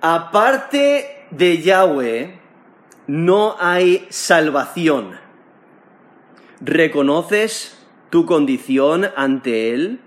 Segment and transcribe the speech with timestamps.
[0.00, 2.38] aparte de Yahweh
[3.06, 5.18] no hay salvación.
[6.60, 7.78] ¿Reconoces
[8.10, 10.00] tu condición ante Él?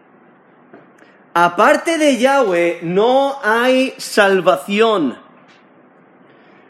[1.34, 5.18] Aparte de Yahweh no hay salvación.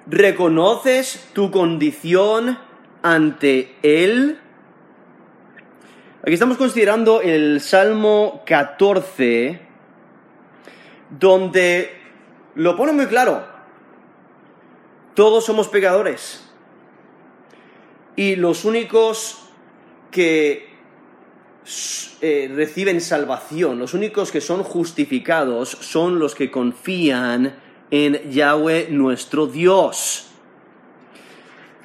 [0.07, 2.59] ¿Reconoces tu condición
[3.01, 4.39] ante Él?
[6.23, 9.59] Aquí estamos considerando el Salmo 14,
[11.09, 12.00] donde
[12.55, 13.43] lo pone muy claro.
[15.13, 16.47] Todos somos pecadores.
[18.15, 19.39] Y los únicos
[20.09, 20.69] que
[22.21, 27.55] eh, reciben salvación, los únicos que son justificados son los que confían
[27.89, 30.27] en Yahweh nuestro Dios.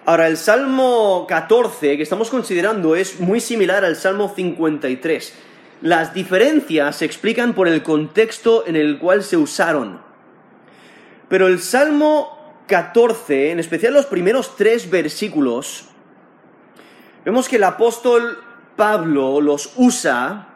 [0.05, 5.35] Ahora, el Salmo 14 que estamos considerando es muy similar al Salmo 53.
[5.83, 10.06] Las diferencias se explican por el contexto en el cual se usaron.
[11.29, 15.87] Pero el Salmo 14, en especial los primeros tres versículos,
[17.25, 18.39] vemos que el apóstol
[18.77, 20.49] Pablo los usa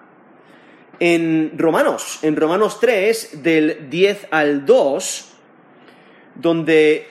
[1.00, 5.32] en Romanos, en Romanos 3, del 10 al 2,
[6.34, 7.08] donde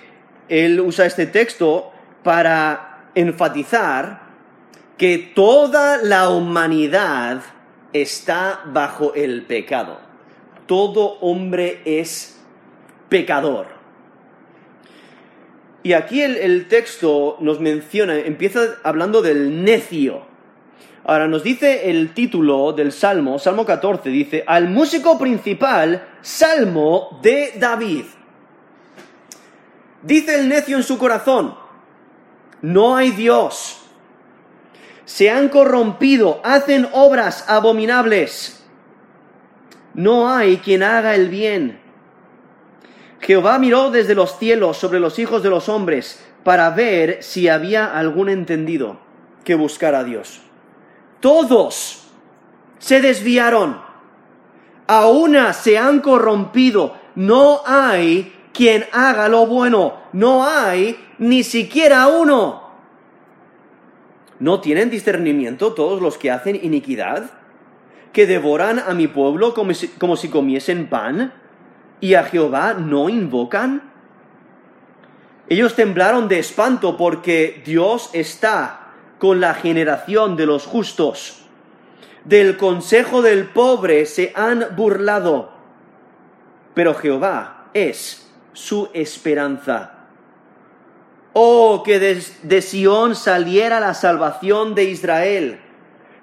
[0.48, 1.92] él usa este texto
[2.24, 4.30] para enfatizar
[4.98, 7.42] que toda la humanidad
[7.94, 10.00] está bajo el pecado.
[10.68, 12.39] Todo hombre es
[13.10, 13.80] pecador.
[15.82, 20.28] Y aquí el, texto nos menciona, empieza hablando del necio.
[21.06, 27.54] Ahora nos dice el título del Salmo, Salmo 14, dice, al músico principal, Salmo de
[27.58, 28.04] David.
[30.04, 31.56] Dice el necio en su corazón,
[32.62, 33.78] no hay Dios.
[35.06, 38.64] Se han corrompido, hacen obras abominables.
[39.94, 41.79] No hay quien haga el bien.
[43.22, 47.98] Jehová miró desde los cielos sobre los hijos de los hombres para ver si había
[47.98, 48.98] algún entendido
[49.44, 50.42] que buscara a Dios.
[51.20, 52.08] Todos
[52.80, 53.78] se desviaron,
[54.88, 62.08] a una se han corrompido, no hay quien haga lo bueno, no hay ni siquiera
[62.08, 62.70] uno.
[64.40, 67.30] ¿No tienen discernimiento todos los que hacen iniquidad?
[68.14, 71.34] ¿Que devoran a mi pueblo como si, como si comiesen pan?
[72.02, 73.92] ¿Y a Jehová no invocan?
[75.48, 81.46] Ellos temblaron de espanto porque Dios está con la generación de los justos.
[82.24, 85.52] Del consejo del pobre se han burlado.
[86.74, 90.00] Pero Jehová es su esperanza
[91.34, 95.60] Oh, que de, Sión saliera la salvación de Israel,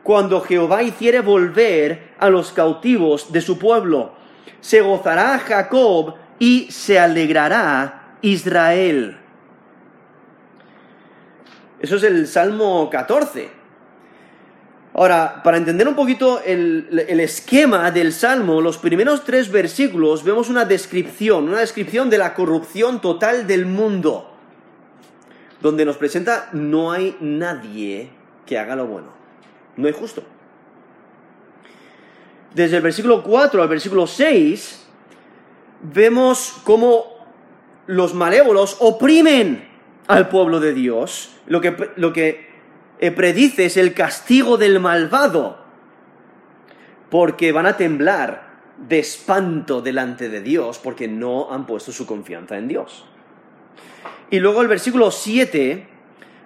[0.02, 4.12] cuando Jehová hiciere volver a los cautivos de su pueblo.
[4.60, 9.18] Se gozará Jacob y se alegrará Israel.
[11.80, 13.50] Eso es el Salmo 14.
[14.94, 16.88] Ahora, para entender un poquito el,
[17.20, 23.00] esquema del Salmo, los primeros tres versículos vemos una descripción, una descripción de la corrupción
[23.02, 24.32] total del mundo
[25.60, 28.10] donde nos presenta no hay nadie
[28.44, 29.08] que haga lo bueno.
[29.76, 30.22] No hay justo.
[32.56, 34.86] Desde el versículo 4 al versículo 6
[35.92, 37.04] vemos cómo
[37.86, 39.68] los malévolos oprimen
[40.06, 41.36] al pueblo de Dios.
[41.46, 42.48] Lo que, lo que
[42.98, 45.58] eh, predice es el castigo del malvado,
[47.10, 48.56] porque van a temblar
[48.88, 53.04] de espanto delante de Dios, porque no han puesto su confianza en Dios.
[54.30, 55.88] Y luego el versículo 7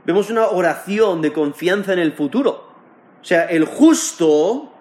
[0.04, 2.68] vemos una oración de confianza en el futuro.
[3.22, 4.72] O sea, el justo,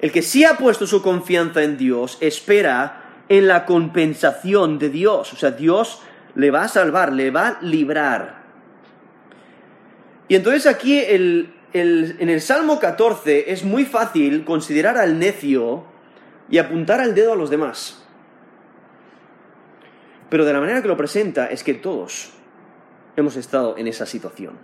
[0.00, 5.32] el que sí ha puesto su confianza en Dios, espera en la compensación de Dios.
[5.32, 6.02] O sea, Dios
[6.34, 8.42] le va a salvar, le va a librar.
[10.28, 15.84] Y entonces aquí en el Salmo 14 es muy fácil considerar al necio
[16.50, 18.02] y apuntar al dedo a los demás.
[20.28, 22.32] Pero de la manera que lo presenta es que todos
[23.16, 24.58] hemos estado en esa situación.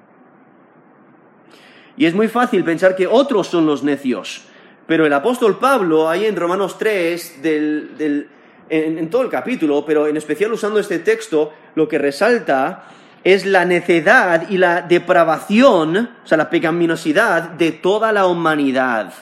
[1.96, 4.46] Y es muy fácil pensar que otros son los necios,
[4.92, 10.52] pero el apóstol Pablo, ahí en Romanos 3, en, todo el capítulo, pero en especial
[10.52, 12.84] usando este texto, lo que resalta
[13.24, 19.14] es la necedad y la depravación, o sea, la pecaminosidad de toda la humanidad.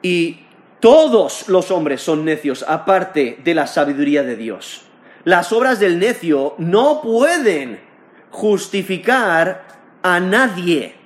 [0.00, 0.46] Y
[0.78, 4.82] todos los hombres son necios aparte de la sabiduría de Dios.
[5.24, 7.80] Las obras del necio no pueden
[8.30, 9.66] justificar
[10.04, 10.99] a nadie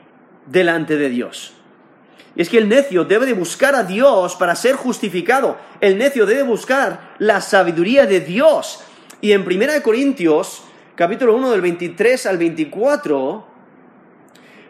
[0.47, 1.55] delante de Dios.
[2.37, 5.57] Y es que el necio debe de buscar a Dios para ser justificado.
[5.81, 8.83] El necio debe buscar la sabiduría de Dios.
[9.21, 10.63] Y en 1 Corintios,
[10.97, 13.47] capítulo 1 del 23 al 24,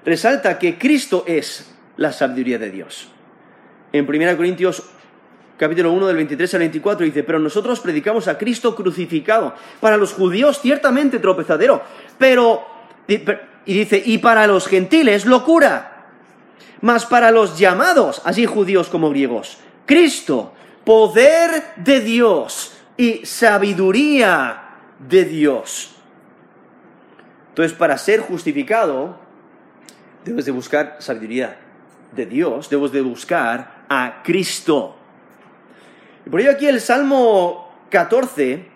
[0.05, 3.09] resalta que Cristo es la sabiduría de Dios.
[3.93, 4.83] En 1 Corintios
[5.57, 9.55] capítulo 1 del 23 al 24 dice, pero nosotros predicamos a Cristo crucificado.
[9.81, 11.83] Para los judíos ciertamente tropezadero,
[12.19, 12.67] pero,
[13.67, 16.09] y dice, y para los gentiles locura.
[16.81, 20.53] Mas para los llamados, así judíos como griegos, Cristo,
[20.85, 24.63] poder de Dios y sabiduría
[24.99, 25.95] de Dios.
[27.51, 29.19] Entonces, para ser justificado,
[30.25, 31.59] debes de buscar sabiduría
[32.13, 34.97] de Dios, debes de buscar a Cristo.
[36.27, 38.67] Y por ello aquí el Salmo 14,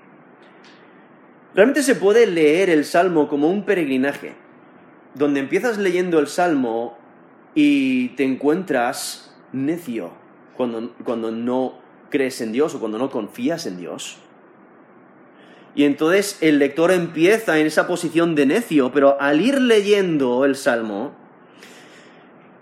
[1.55, 4.35] realmente se puede leer el Salmo como un peregrinaje,
[5.15, 6.97] donde empiezas leyendo el Salmo
[7.55, 10.13] y te encuentras necio
[10.57, 11.79] cuando, cuando no
[12.11, 14.19] crees en Dios o cuando no confías en Dios.
[15.75, 20.57] Y entonces el lector empieza en esa posición de necio, pero al ir leyendo el
[20.57, 21.13] Salmo,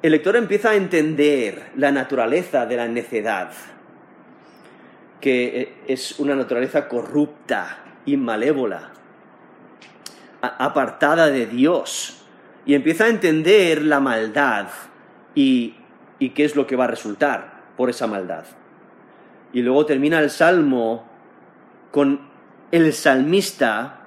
[0.03, 3.53] el lector empieza a entender la naturaleza de la necedad
[5.21, 8.93] que es una naturaleza corrupta y malévola,
[10.41, 12.26] apartada de Dios,
[12.67, 14.67] y empieza a entender la maldad
[15.35, 15.75] y,
[16.19, 18.45] y qué es lo que va a resultar por esa maldad.
[19.53, 21.09] Y luego termina el salmo
[21.93, 22.21] con
[22.73, 24.01] el salmista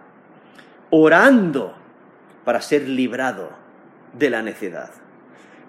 [0.91, 1.75] orando
[2.45, 3.49] para ser librado
[4.13, 4.91] de la necedad,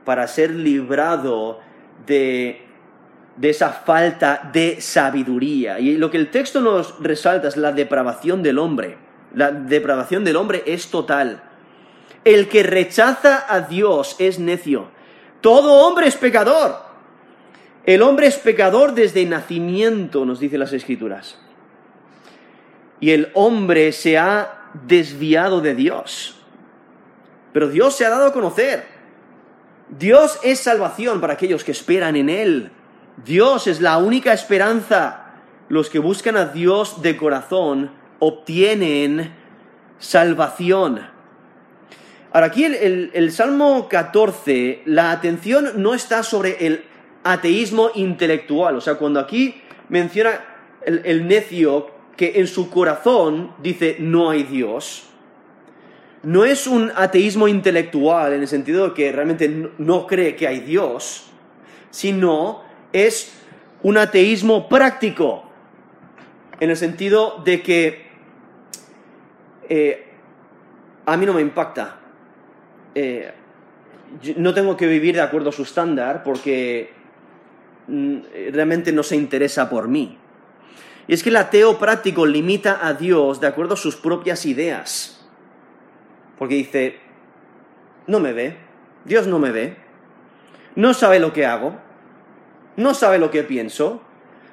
[0.05, 1.61] para ser librado
[2.07, 2.67] de
[3.41, 5.81] de esa falta de sabiduría.
[5.81, 8.99] Y lo que el texto nos resalta es la depravación del hombre.
[9.35, 11.43] La depravación del hombre es total.
[12.25, 14.88] El que rechaza a Dios es necio.
[15.40, 16.76] Todo hombre es pecador.
[17.84, 21.38] El hombre es pecador desde nacimiento, nos dicen las escrituras.
[23.00, 26.37] Y el hombre se ha desviado de Dios.
[27.52, 28.84] Pero Dios se ha dado a conocer.
[29.88, 32.70] Dios es salvación para aquellos que esperan en Él.
[33.25, 35.32] Dios es la única esperanza.
[35.69, 39.34] Los que buscan a Dios de corazón obtienen
[39.99, 41.08] salvación.
[42.32, 46.85] Ahora, aquí el, el, Salmo 14, la atención no está sobre el
[47.25, 48.77] ateísmo intelectual.
[48.77, 50.44] O sea, cuando aquí menciona
[50.82, 55.09] el, necio que en su corazón dice no hay Dios,
[56.23, 60.61] no es un ateísmo intelectual en el sentido de que realmente no cree que hay
[60.61, 61.31] Dios,
[61.91, 62.62] sino
[62.93, 63.32] es
[63.82, 65.44] un ateísmo práctico,
[66.61, 68.06] en el sentido de que
[69.69, 70.06] eh,
[71.06, 72.00] a mí no me impacta.
[72.95, 73.33] Eh,
[74.37, 76.93] no tengo que vivir de acuerdo a su estándar porque
[77.87, 78.19] mm,
[78.53, 80.19] realmente no se interesa por mí.
[81.07, 85.27] Y es que el ateo práctico limita a Dios de acuerdo a sus propias ideas.
[86.39, 87.01] Porque dice,
[88.07, 88.57] no me ve,
[89.05, 89.77] Dios no me ve,
[90.75, 91.79] no sabe lo que hago,
[92.77, 94.03] no sabe lo que pienso,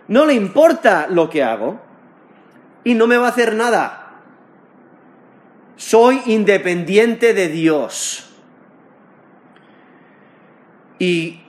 [0.08, 1.80] no le importa lo que hago
[2.84, 4.22] y no me va a hacer nada.
[5.76, 8.27] Soy independiente de Dios.
[11.00, 11.42] Y,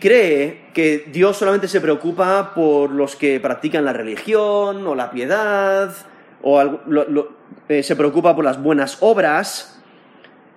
[0.00, 5.94] cree que Dios solamente se preocupa por los que practican la religión o la piedad,
[6.42, 6.62] o
[7.68, 9.80] eh, se preocupa por las buenas obras,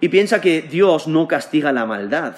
[0.01, 2.35] y piensa que Dios no castiga la maldad.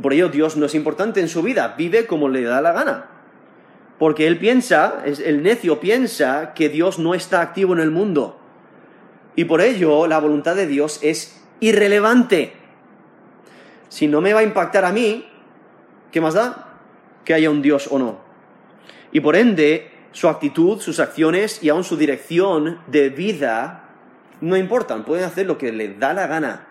[0.00, 3.06] Por ello Dios no es importante en su vida, vive como le da la gana.
[3.98, 8.38] Porque él piensa, el necio piensa que Dios no está activo en el mundo.
[9.36, 12.52] Y por ello la voluntad de Dios es irrelevante.
[13.88, 15.26] Si no me va a impactar a mí,
[16.10, 16.78] ¿qué más da?
[17.24, 18.18] Que haya un Dios o no.
[19.12, 23.90] Y por ende, su actitud, sus acciones y aún su dirección de vida
[24.40, 26.66] no importan, pueden hacer lo que le da la gana.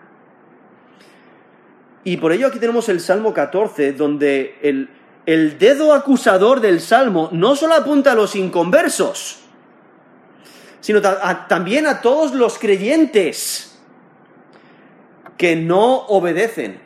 [2.04, 4.90] Y por ello aquí tenemos el Salmo 14, donde el,
[5.26, 9.40] el dedo acusador del Salmo no solo apunta a los inconversos,
[10.80, 13.78] sino también a todos los creyentes
[15.38, 16.83] que no obedecen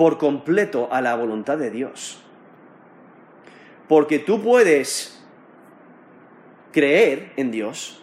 [0.00, 2.22] por completo a la voluntad de Dios.
[3.86, 5.22] Porque tú puedes
[6.72, 8.02] creer en Dios,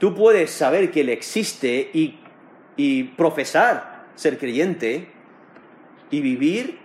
[0.00, 2.18] tú puedes saber que Él existe y,
[2.76, 5.12] y profesar ser creyente,
[6.10, 6.80] y vivir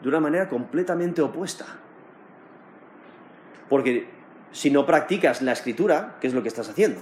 [0.00, 1.66] de una manera completamente opuesta.
[3.68, 4.06] Porque
[4.52, 7.00] si no practicas la escritura, ¿qué es lo que estás haciendo?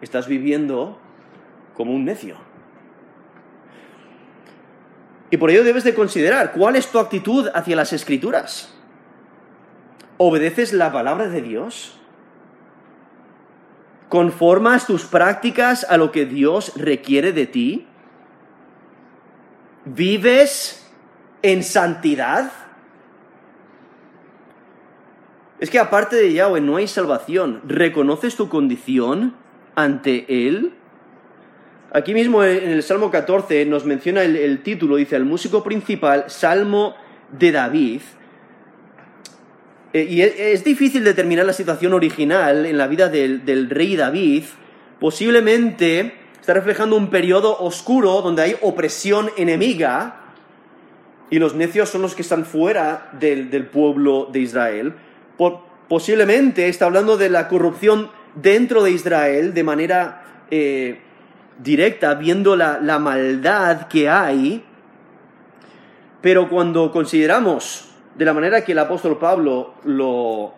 [0.00, 0.98] Estás viviendo
[1.74, 2.45] como un necio.
[5.36, 8.72] Y por ello debes de considerar cuál es tu actitud hacia las escrituras.
[10.16, 12.00] ¿Obedeces la palabra de Dios?
[14.08, 17.86] ¿Conformas tus prácticas a lo que Dios requiere de ti?
[19.84, 20.90] ¿Vives
[21.42, 22.50] en santidad?
[25.60, 27.60] Es que aparte de Yahweh no hay salvación.
[27.66, 29.34] ¿Reconoces tu condición
[29.74, 30.72] ante Él?
[31.92, 36.96] Aquí mismo en el Salmo 14 nos menciona el, título, dice el músico principal, Salmo
[37.30, 38.00] de David.
[39.92, 44.44] Eh, y es, difícil determinar la situación original en la vida del, rey David.
[44.98, 50.22] Posiblemente está reflejando un periodo oscuro donde hay opresión enemiga
[51.30, 54.94] y los necios son los que están fuera del, pueblo de Israel.
[55.88, 61.00] posiblemente está hablando de la corrupción dentro de Israel de manera eh,
[61.58, 64.64] directa, viendo la, la maldad que hay.
[66.20, 70.54] Pero cuando consideramos de la manera que el apóstol Pablo lo,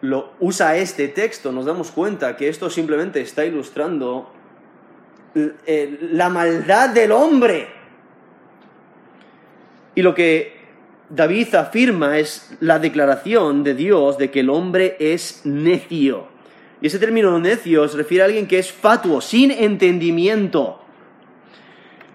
[0.00, 4.32] lo usa este texto, nos damos cuenta que esto simplemente está ilustrando
[5.34, 7.68] la maldad del hombre.
[9.94, 10.60] Y lo que
[11.08, 16.31] David afirma es la declaración de Dios de que el hombre es necio.
[16.82, 20.80] Y ese término necio se refiere a alguien que es fatuo, sin entendimiento.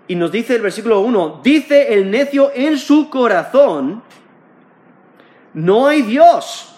[0.10, 4.04] Y nos dice el versículo 1, dice el necio en su corazón,
[5.54, 6.76] no hay Dios.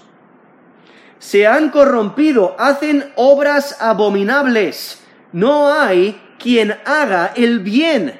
[1.17, 5.03] Se han corrompido, hacen obras abominables.
[5.33, 8.19] No hay quien haga el bien.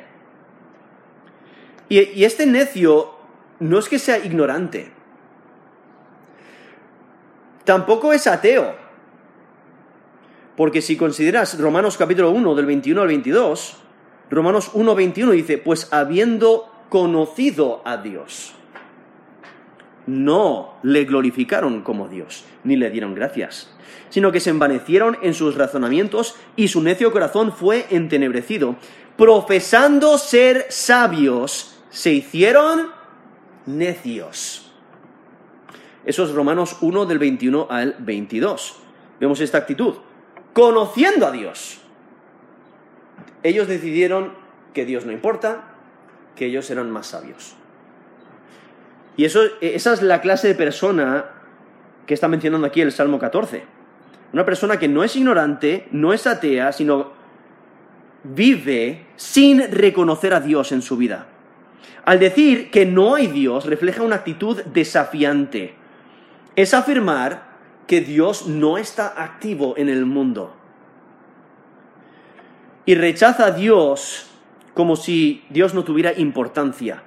[1.90, 3.14] Y, este necio
[3.60, 4.92] no es que sea ignorante.
[7.66, 8.79] Tampoco es ateo.
[10.60, 13.78] Porque si consideras Romanos capítulo 1 del 21 al 22,
[14.30, 18.56] Romanos 1, 21 dice, pues habiendo conocido a Dios
[20.06, 23.74] no le glorificaron como Dios, ni le dieron gracias,
[24.10, 28.76] sino que se envanecieron en sus razonamientos y su necio corazón fue entenebrecido.
[29.16, 32.88] Profesando ser sabios, se hicieron
[33.66, 34.74] necios.
[36.04, 38.76] Eso es Romanos 1 del 21 al 22.
[39.22, 40.09] Vemos esta actitud.
[40.54, 41.82] Conociendo a Dios.
[43.44, 44.34] Ellos decidieron
[44.74, 45.76] que Dios no importa,
[46.36, 47.56] que ellos eran más sabios.
[49.18, 51.26] Y eso, esa es la clase de persona
[52.06, 53.64] que está mencionando aquí el Salmo 14.
[54.32, 57.12] Una persona que no es ignorante, no es atea, sino
[58.24, 61.28] vive sin reconocer a Dios en su vida.
[62.06, 65.76] Al decir que no hay Dios, refleja una actitud desafiante.
[66.56, 67.49] Es afirmar
[67.90, 70.56] que Dios no está activo en el mundo.
[72.86, 74.30] Y rechaza a Dios
[74.74, 77.04] como si Dios no tuviera importancia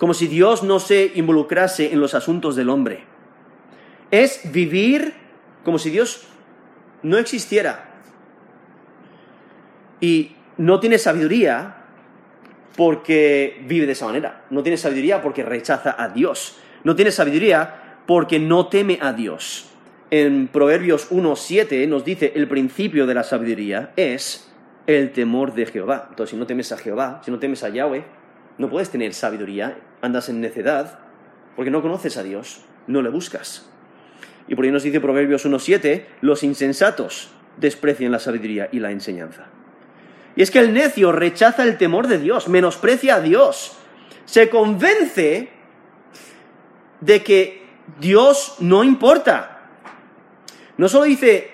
[0.00, 3.04] como si Dios no se involucrase en los asuntos del hombre.
[4.10, 5.12] Es vivir
[5.62, 6.26] como si Dios
[7.02, 8.00] no existiera.
[10.00, 11.84] Y no tiene sabiduría
[12.78, 14.46] porque vive de esa manera.
[14.48, 16.56] No tiene sabiduría porque rechaza a Dios.
[16.82, 17.79] No tiene sabiduría
[18.10, 19.70] porque no teme a Dios.
[20.10, 24.52] En Proverbios 1.7 nos dice el principio de la sabiduría es
[24.88, 26.08] el temor de Jehová.
[26.10, 28.02] Entonces, si no temes a Jehová, si no temes a Yahweh,
[28.58, 30.98] no puedes tener sabiduría, andas en necedad,
[31.54, 33.70] porque no conoces a Dios, no le buscas.
[34.48, 39.46] Y por ahí nos dice Proverbios 1.7, los insensatos desprecian la sabiduría y la enseñanza.
[40.34, 43.78] Y es que el necio rechaza el temor de Dios, menosprecia a Dios,
[44.24, 45.50] se convence
[47.00, 47.59] de que
[47.98, 49.68] Dios no importa.
[50.76, 51.50] No solo dice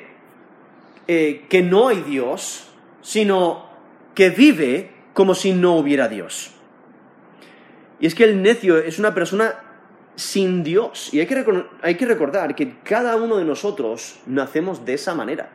[1.07, 2.69] eh, que no hay Dios,
[3.01, 3.71] sino
[4.15, 6.53] que vive como si no hubiera Dios.
[8.01, 9.55] Y es que el necio es una persona
[10.17, 11.13] sin Dios.
[11.13, 15.51] Y hay que, hay que recordar que cada uno de nosotros nacemos de esa manera.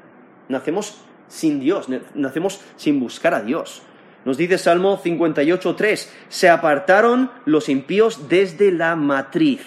[0.47, 3.83] Nacemos sin Dios, nacemos sin buscar a Dios.
[4.25, 9.61] Nos dice Salmo 58.3, se apartaron los impíos desde la matriz.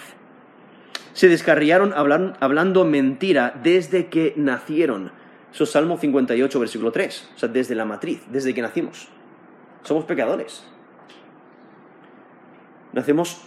[1.15, 5.11] Se descarriaron hablando mentira desde que nacieron.
[5.51, 7.29] Eso es Salmo 58, versículo 3.
[7.35, 9.07] O sea, desde la matriz, desde que nacimos.
[9.81, 10.63] Somos pecadores
[12.95, 13.41] nacemos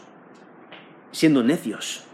[1.11, 2.05] siendo necios.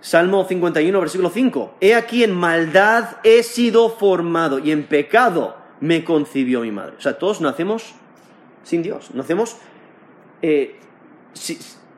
[0.00, 1.76] Salmo 51, versículo 5.
[1.80, 6.96] He aquí en maldad he sido formado y en pecado me concibió mi madre.
[6.98, 7.94] O sea, todos nacemos
[8.62, 9.14] sin Dios.
[9.14, 9.56] Nacemos
[10.42, 10.78] eh,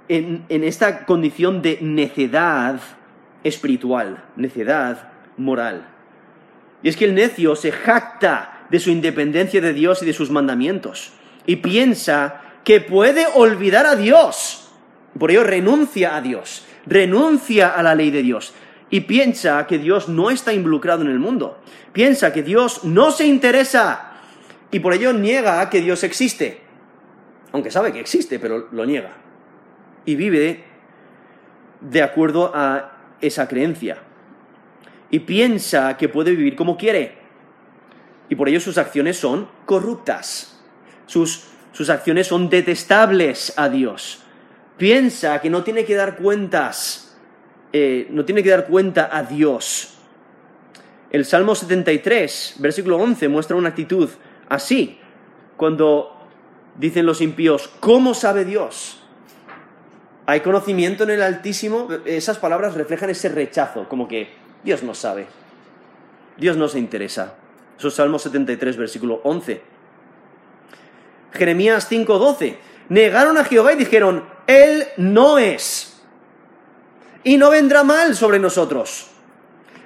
[0.09, 2.81] en, esta condición de necedad
[3.45, 5.89] espiritual, necedad moral.
[6.83, 10.31] Y es que el necio se jacta de su independencia de Dios y de sus
[10.31, 11.13] mandamientos
[11.47, 14.71] y piensa que puede olvidar a Dios.
[15.19, 16.65] Por ello renuncia a Dios.
[16.87, 18.55] renuncia a la ley de Dios
[18.89, 21.61] y piensa que Dios no está involucrado en el mundo.
[21.93, 24.13] Piensa que Dios no se interesa
[24.71, 26.63] y por ello niega que Dios existe.
[27.53, 29.28] Aunque sabe que existe, pero lo niega.
[30.09, 30.65] Y vive
[31.83, 33.99] de acuerdo a esa creencia.
[35.11, 37.19] Y piensa que puede vivir como quiere.
[38.31, 40.59] Y por ello sus acciones son corruptas.
[41.05, 44.23] Sus, sus acciones son detestables a Dios.
[44.79, 47.15] Piensa que no tiene que dar cuentas,
[47.75, 49.99] eh, no tiene que dar cuenta a Dios.
[51.11, 54.09] El Salmo 73, versículo 11, muestra una actitud
[54.49, 55.01] así,
[55.59, 56.19] cuando
[56.79, 58.98] dicen los impíos, ¿cómo sabe Dios?
[60.29, 61.89] ¿Hay conocimiento en el Altísimo?
[62.05, 64.29] Esas palabras reflejan ese rechazo, como que
[64.63, 65.27] Dios no sabe,
[66.37, 67.37] Dios no se interesa.
[67.79, 69.63] Eso es Salmo 73, versículo 11.
[71.33, 72.59] Jeremías 5, 12.
[72.91, 75.99] Negaron a Jehová y dijeron, Él no es.
[77.25, 79.07] Y no vendrá mal sobre nosotros.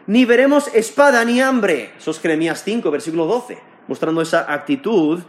[0.09, 1.93] Ni veremos espada ni hambre.
[1.97, 3.59] Eso es Jeremías 5, versículo 12.
[3.87, 5.21] Mostrando esa actitud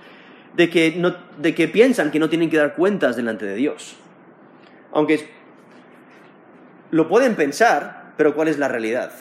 [0.55, 3.97] de que, no, de que piensan que no tienen que dar cuentas delante de Dios.
[4.93, 5.27] Aunque
[6.91, 9.11] lo pueden pensar, pero ¿cuál es la realidad?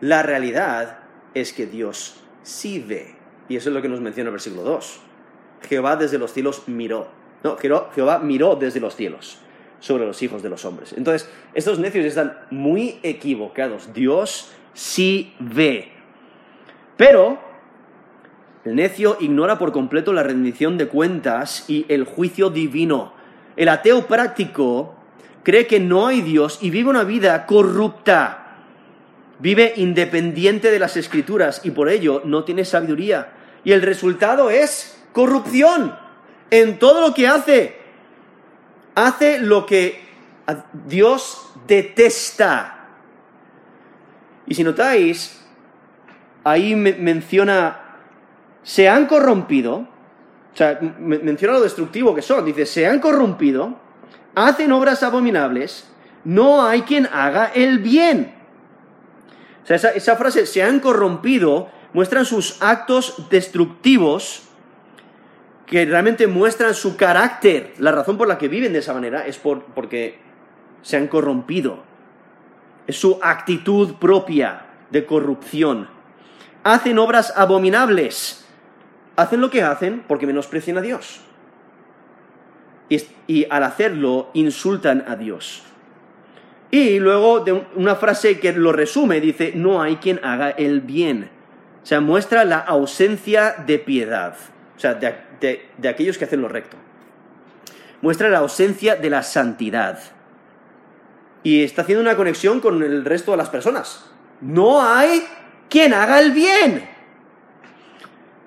[0.00, 1.00] La realidad
[1.34, 3.14] es que Dios sí ve.
[3.48, 5.00] Y eso es lo que nos menciona el versículo 2.
[5.68, 7.08] Jehová desde los cielos miró.
[7.42, 9.40] No, Jehová miró desde los cielos
[9.80, 10.94] sobre los hijos de los hombres.
[10.96, 13.92] Entonces, estos necios están muy equivocados.
[13.92, 15.92] Dios sí ve.
[16.96, 17.38] Pero
[18.64, 23.15] el necio ignora por completo la rendición de cuentas y el juicio divino.
[23.56, 24.94] El ateo práctico
[25.42, 28.46] cree que no hay Dios y vive una vida corrupta
[29.38, 33.32] Vive independiente de las escrituras y por ello no tiene sabiduría.
[33.64, 35.94] Y el resultado es corrupción
[36.50, 37.76] en todo lo que hace.
[38.94, 40.00] Hace lo que
[40.86, 42.88] Dios detesta.
[44.46, 45.44] Y si notáis,
[46.44, 47.98] ahí menciona,
[48.62, 49.86] se han corrompido,
[50.56, 53.76] o sea, menciona lo destructivo que son, dice, se han corrompido,
[54.34, 55.86] hacen obras abominables,
[56.24, 58.34] no hay quien haga el bien.
[59.62, 64.44] O sea, esa, frase, se han corrompido, muestran sus actos destructivos
[65.66, 67.74] que realmente muestran su carácter.
[67.76, 70.18] La razón por la que viven de esa manera es porque
[70.80, 71.82] se han corrompido.
[72.86, 75.90] Es su actitud propia de corrupción.
[76.64, 78.45] Hacen obras abominables.
[79.16, 81.20] Hacen lo que hacen porque menosprecian a Dios.
[83.28, 85.64] y al hacerlo insultan a Dios.
[86.70, 91.30] Y luego de una frase que lo resume, dice, no hay quien haga el bien.
[91.82, 94.36] O sea, muestra la ausencia de piedad,
[94.76, 96.76] o sea, de, aquellos que hacen lo recto.
[98.02, 100.00] Muestra la ausencia de la santidad.
[101.44, 104.04] Y está haciendo una conexión con el resto de las personas.
[104.40, 105.24] No hay
[105.68, 106.88] quien haga el bien.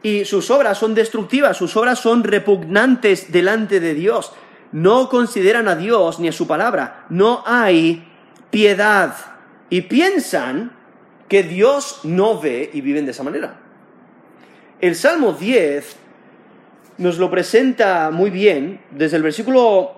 [0.01, 4.31] Y sus obras son destructivas, sus obras son repugnantes delante de Dios.
[4.71, 7.05] No consideran a Dios ni a su palabra.
[7.09, 8.07] No hay
[8.49, 9.15] piedad
[9.69, 10.71] y piensan
[11.27, 13.59] que Dios no ve y viven de esa manera.
[14.81, 15.95] El Salmo 10
[16.97, 19.93] nos lo presenta muy bien, desde el versículo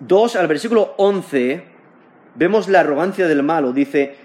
[0.00, 1.64] 2 al versículo 11,
[2.34, 4.16] vemos la arrogancia del malo, dice,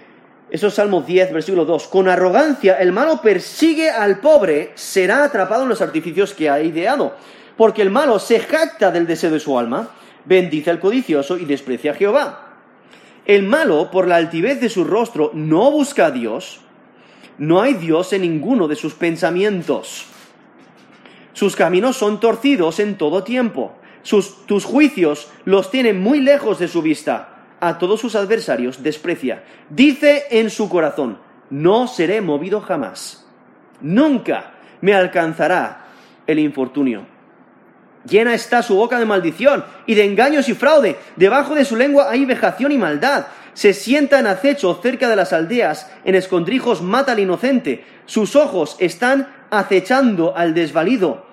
[0.50, 5.64] eso es Salmo 10, versículo 2, con arrogancia el malo persigue al pobre, será atrapado
[5.64, 7.16] en los artificios que ha ideado,
[7.56, 9.88] porque el malo se jacta del deseo de su alma,
[10.24, 12.44] bendice al codicioso y desprecia a Jehová.
[13.26, 16.60] El malo, por la altivez de su rostro, no busca a Dios.
[17.38, 20.06] No hay Dios en ninguno de sus pensamientos.
[21.32, 23.74] Sus caminos son torcidos en todo tiempo.
[24.02, 27.33] Sus, tus juicios los tienen muy lejos de su vista.
[27.64, 29.42] A todos sus adversarios desprecia.
[29.70, 31.16] Dice en su corazón,
[31.48, 33.26] no seré movido jamás.
[33.80, 35.86] Nunca me alcanzará
[36.26, 37.06] el infortunio.
[38.06, 40.98] Llena está su boca de maldición y de engaños y fraude.
[41.16, 43.28] Debajo de su lengua hay vejación y maldad.
[43.54, 47.86] Se sienta en acecho cerca de las aldeas, en escondrijos mata al inocente.
[48.04, 51.24] Sus ojos están acechando al desvalido.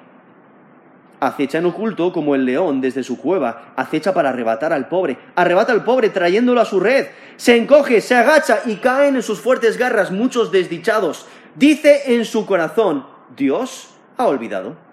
[1.21, 5.71] Acecha en oculto como el león desde su cueva, acecha para arrebatar al pobre, arrebata
[5.71, 7.07] al pobre trayéndolo a su red,
[7.37, 11.25] se encoge, se agacha y caen en sus fuertes garras muchos desdichados.
[11.55, 13.05] Dice en su corazón,
[13.37, 14.91] Dios ha olvidado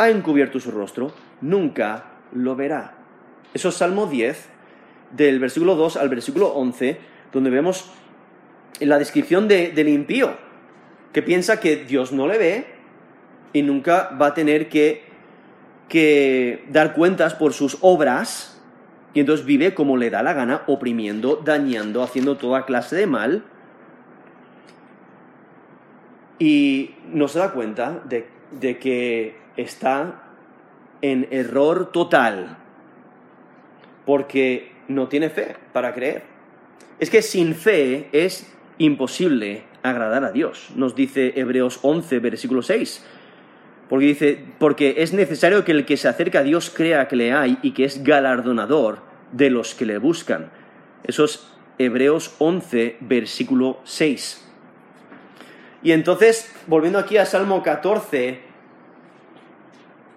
[0.00, 2.94] ha encubierto su rostro, nunca lo verá.
[3.52, 4.48] Eso es Salmo 10,
[5.10, 6.98] del versículo 2 al versículo 11,
[7.30, 7.92] donde vemos
[8.80, 10.38] la descripción del impío,
[11.12, 12.66] que piensa que Dios no le ve
[13.52, 15.04] y nunca va a tener que,
[15.90, 18.62] que dar cuentas por sus obras,
[19.12, 23.44] y entonces vive como le da la gana, oprimiendo, dañando, haciendo toda clase de mal.
[26.38, 30.22] Y no se da cuenta de, de que está
[31.02, 32.56] en error total,
[34.06, 36.22] porque no tiene fe para creer.
[37.00, 38.48] Es que sin fe es
[38.78, 43.04] imposible agradar a Dios, nos dice Hebreos 11, versículo 6.
[43.90, 47.32] Porque dice, porque es necesario que el que se acerca a Dios crea que le
[47.32, 49.00] hay y que es galardonador
[49.32, 50.52] de los que le buscan.
[51.02, 51.44] Eso es
[51.76, 54.48] Hebreos 11, versículo 6.
[55.82, 58.40] Y entonces, volviendo aquí a Salmo 14,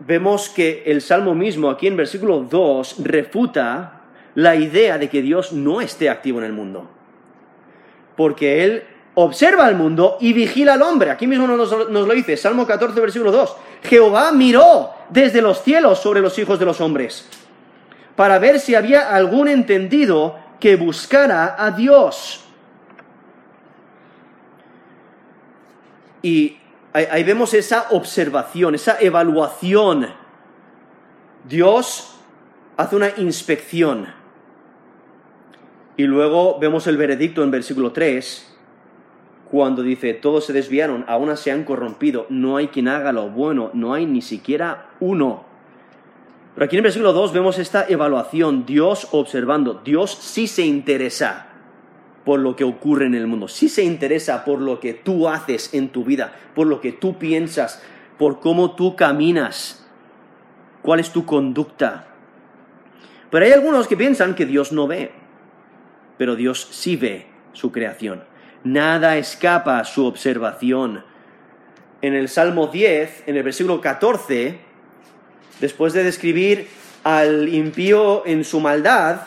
[0.05, 4.01] vemos que el Salmo mismo, aquí en versículo 2, refuta
[4.36, 6.91] la idea de que Dios no esté activo en el mundo.
[8.15, 8.83] Porque Él
[9.15, 11.12] observa al mundo y vigila al hombre.
[11.12, 13.56] Aquí mismo nos, nos, lo dice, Salmo 14, versículo 2.
[13.84, 17.28] Jehová miró desde los cielos sobre los hijos de los hombres,
[18.15, 22.43] para ver si había algún entendido que buscara a Dios.
[26.21, 26.58] Y
[26.93, 30.08] ahí, ahí vemos esa observación, esa evaluación.
[31.43, 32.15] Dios
[32.78, 34.08] hace una inspección.
[35.97, 38.53] Y luego vemos el veredicto en versículo 3,
[39.54, 43.70] cuando dice, todos se desviaron, aún se han corrompido, no hay quien haga lo bueno,
[43.76, 45.46] no hay ni siquiera uno.
[46.56, 51.50] Pero aquí en el versículo 2 vemos esta evaluación, Dios observando, Dios sí se interesa
[52.26, 55.72] por lo que ocurre en el mundo, sí se interesa por lo que tú haces
[55.76, 57.80] en tu vida, por lo que tú piensas,
[58.18, 59.88] por cómo tú caminas,
[60.82, 62.08] cuál es tu conducta.
[63.30, 65.12] Pero hay algunos que piensan que Dios no ve,
[66.18, 68.33] pero Dios sí ve su creación
[68.63, 71.04] nada escapa a su observación.
[72.02, 74.60] En el Salmo 10, en el versículo 14,
[75.60, 76.67] después de describir
[77.04, 79.21] al impío en su maldad,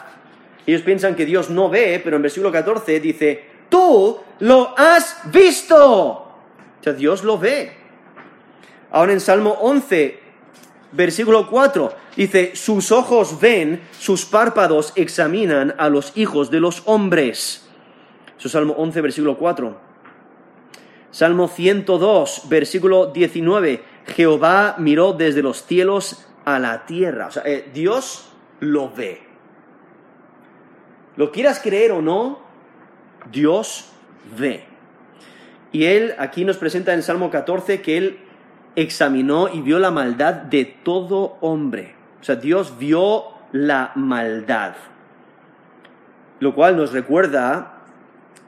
[0.67, 5.83] ellos piensan que Dios no ve, pero en versículo 14 dice, tú lo has visto.
[5.85, 7.73] O sea, Dios lo ve.
[8.91, 10.19] Ahora en Salmo 11,
[10.93, 17.66] versículo 4, dice, sus ojos ven, sus párpados examinan a los hijos de los hombres.
[18.39, 19.77] Eso es Salmo 11, versículo 4.
[21.11, 23.83] Salmo 102, versículo 19.
[24.07, 27.29] Jehová miró desde los cielos a la tierra.
[27.29, 29.23] O sea, eh, Dios lo ve.
[31.17, 32.41] Lo quieras creer o no,
[33.33, 33.91] Dios
[34.39, 34.65] ve.
[35.73, 38.19] Y él aquí nos presenta en Salmo 14 que él
[38.77, 41.95] examinó y vio la maldad de todo hombre.
[42.21, 44.75] O sea, Dios vio la maldad.
[46.41, 47.76] Lo cual nos recuerda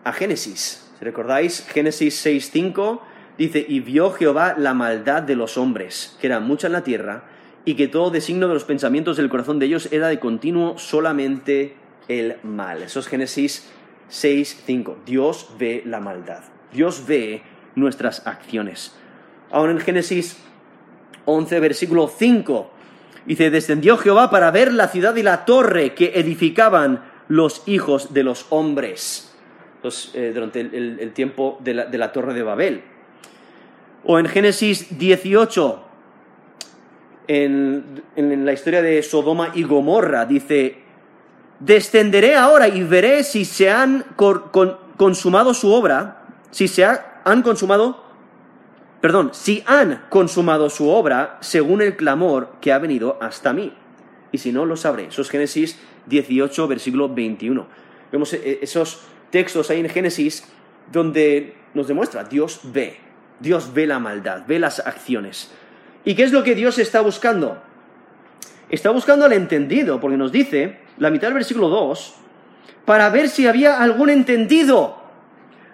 [0.05, 0.91] a Génesis.
[0.99, 3.01] Si recordáis, Génesis 6.5
[3.37, 7.25] dice, y vio Jehová la maldad de los hombres, que era mucha en la tierra,
[7.65, 11.77] y que todo designo de los pensamientos del corazón de ellos era de continuo solamente
[12.09, 12.83] el mal.
[12.83, 13.71] Eso es Génesis
[14.11, 15.05] 6.5.
[15.05, 16.43] Dios ve la maldad.
[16.73, 17.43] Dios ve
[17.75, 18.95] nuestras acciones.
[19.51, 20.39] Ahora en Génesis
[21.27, 22.71] 11, versículo 5,
[23.27, 28.25] dice, descendió Jehová para ver la ciudad y la torre que edificaban los hijos de
[28.25, 29.28] los hombres.
[30.15, 32.83] Eh, durante el, tiempo de la, Torre de Babel.
[34.05, 35.85] O en Génesis 18,
[37.29, 40.79] en, la historia de Sodoma y Gomorra, dice,
[41.61, 44.05] descenderé ahora y veré si se han
[44.97, 48.03] consumado su obra, si se han consumado,
[49.01, 53.73] perdón, si han consumado su obra según el clamor que ha venido hasta mí.
[54.33, 55.07] Y si no, lo sabré.
[55.07, 57.67] Eso es Génesis 18, versículo 21.
[58.11, 60.45] Vemos eh, esos textos ahí en Génesis
[60.93, 62.97] donde nos demuestra, Dios ve,
[63.41, 65.51] Dios ve la maldad, ve las acciones.
[66.05, 67.63] ¿Y qué es lo que Dios está buscando?
[68.71, 72.15] Está buscando al entendido, porque nos dice, la mitad del versículo 2,
[72.85, 74.97] para ver si había algún entendido.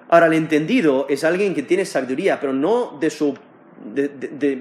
[0.09, 3.37] Ahora, el entendido es alguien que tiene sabiduría, pero no de su,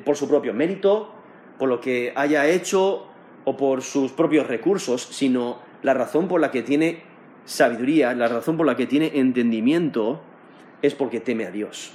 [0.03, 1.13] por su propio mérito,
[1.57, 3.07] por lo que haya hecho
[3.45, 7.03] o por sus propios recursos, sino la razón por la que tiene
[7.45, 10.21] sabiduría, la razón por la que tiene entendimiento,
[10.81, 11.93] es porque teme a Dios.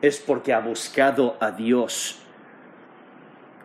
[0.00, 2.18] Es porque ha buscado a Dios.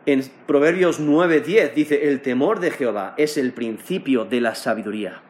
[0.06, 5.22] En Proverbios 9:10 dice, el temor de Jehová es el principio de la sabiduría.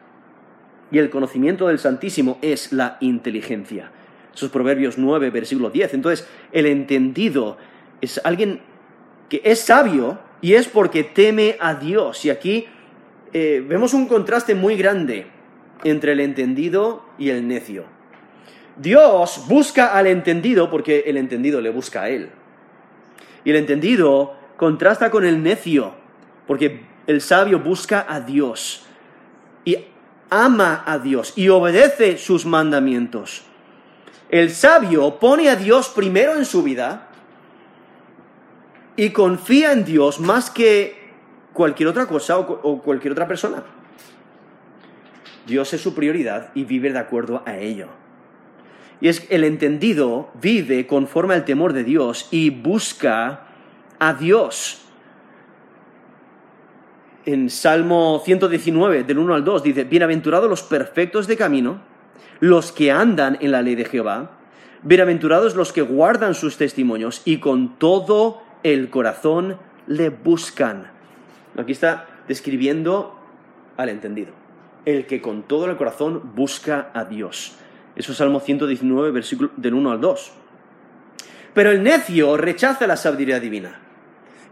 [0.90, 3.90] Y el conocimiento del Santísimo es la inteligencia.
[4.34, 5.94] Esos Proverbios 9, versículo 10.
[5.94, 7.58] Entonces, el entendido
[8.00, 8.60] es alguien
[9.28, 12.24] que es sabio y es porque teme a Dios.
[12.24, 12.66] Y aquí
[13.32, 15.26] eh, vemos un contraste muy grande
[15.84, 17.84] entre el entendido y el necio.
[18.76, 22.30] Dios busca al entendido porque el entendido le busca a él.
[23.44, 25.94] Y el entendido contrasta con el necio
[26.46, 28.84] porque el sabio busca a Dios.
[29.64, 29.76] y
[30.30, 33.44] ama a Dios y obedece sus mandamientos.
[34.28, 37.08] El sabio pone a Dios primero en su vida
[38.96, 41.12] y confía en Dios más que
[41.52, 43.62] cualquier otra cosa o, cualquier otra persona.
[45.48, 47.88] Dios es su prioridad y vive de acuerdo a ello.
[49.00, 53.46] Y es el entendido vive conforme al temor de Dios y busca
[53.98, 54.84] a Dios.
[57.24, 61.80] En Salmo 119, del 1 al 2, dice, Bienaventurados los perfectos de camino,
[62.40, 64.38] los que andan en la ley de Jehová,
[64.82, 70.90] bienaventurados los que guardan sus testimonios y con todo el corazón le buscan.
[71.56, 73.18] Aquí está describiendo
[73.76, 74.32] al entendido,
[74.88, 77.56] el que con todo el corazón busca a Dios.
[77.94, 80.32] Eso es Salmo 119, versículo del 1 al 2.
[81.52, 83.80] Pero el necio rechaza la sabiduría divina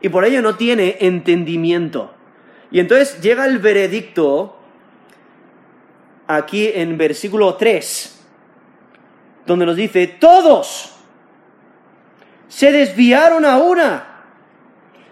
[0.01, 2.13] y por ello no tiene entendimiento.
[2.71, 4.57] Y entonces llega el veredicto
[6.27, 8.25] aquí en versículo 3,
[9.47, 10.97] donde nos dice, todos
[12.49, 14.23] se desviaron a una,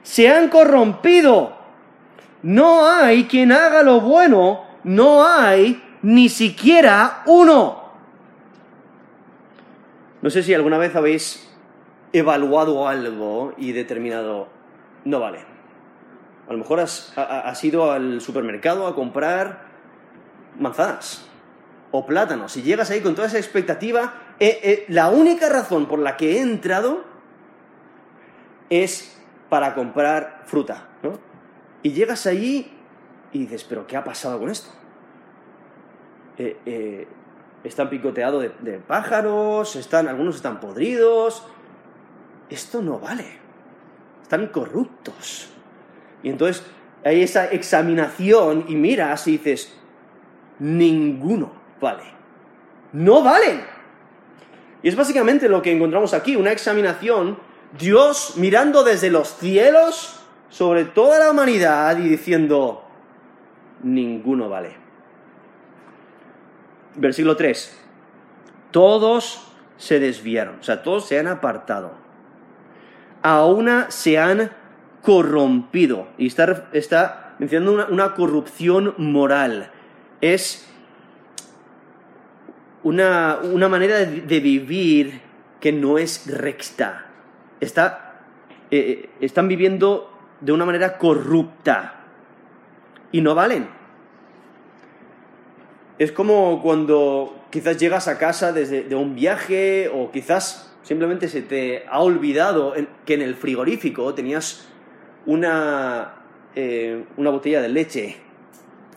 [0.03, 1.57] se han corrompido,
[2.43, 7.83] no hay quien haga lo bueno, no hay ni siquiera uno.
[10.23, 11.51] No sé si alguna vez habéis
[12.13, 14.49] evaluado algo y determinado,
[15.05, 15.41] no vale.
[16.49, 19.65] A lo mejor has, ido al supermercado a comprar
[20.59, 21.27] manzanas
[21.91, 24.15] o plátanos y llegas ahí con toda esa expectativa.
[24.39, 27.05] Eh, eh, la única razón por la que he entrado
[28.69, 31.19] es para comprar fruta, ¿no?
[31.83, 32.71] Y llegas allí
[33.35, 34.71] y dices, pero ¿qué ha pasado con esto?
[36.39, 37.07] Eh,
[37.65, 41.43] están picoteados de, de, pájaros, están, algunos están podridos.
[42.49, 43.27] Esto no vale.
[44.23, 45.49] Están corruptos.
[46.23, 46.65] Y entonces
[47.05, 49.77] hay esa examinación y miras y dices,
[50.61, 52.05] ninguno vale.
[52.93, 53.65] No valen.
[54.81, 57.39] Y es básicamente lo que encontramos aquí, una examinación,
[57.77, 60.21] Dios mirando desde los cielos
[60.51, 62.84] sobre toda la humanidad y diciendo,
[63.85, 64.75] ninguno vale.
[66.97, 67.81] Versículo 3.
[68.73, 71.93] Todos se desviaron, o sea, todos se han apartado.
[73.23, 74.51] A una se han
[75.03, 76.09] corrompido.
[76.19, 79.71] Y está, está mencionando una, corrupción moral.
[80.21, 80.69] Es
[82.83, 85.21] una, manera de, vivir
[85.61, 87.07] que no es recta.
[87.61, 88.23] Está,
[88.71, 92.04] eh, eh, están viviendo de una manera corrupta.
[93.15, 93.69] Y no valen.
[96.01, 101.41] Es como cuando quizás llegas a casa desde de un viaje o quizás simplemente se
[101.41, 102.75] te ha olvidado
[103.05, 104.67] que en el frigorífico tenías
[105.27, 106.25] una,
[106.57, 108.17] eh, una botella de leche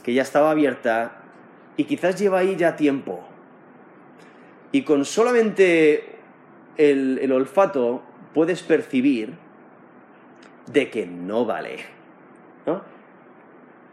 [0.01, 1.21] que ya estaba abierta
[1.75, 3.23] y quizás lleva ahí ya tiempo.
[4.71, 6.17] Y con solamente
[6.77, 8.01] el, el olfato
[8.33, 9.35] puedes percibir
[10.65, 11.85] de que no vale.
[12.65, 12.96] ¿no?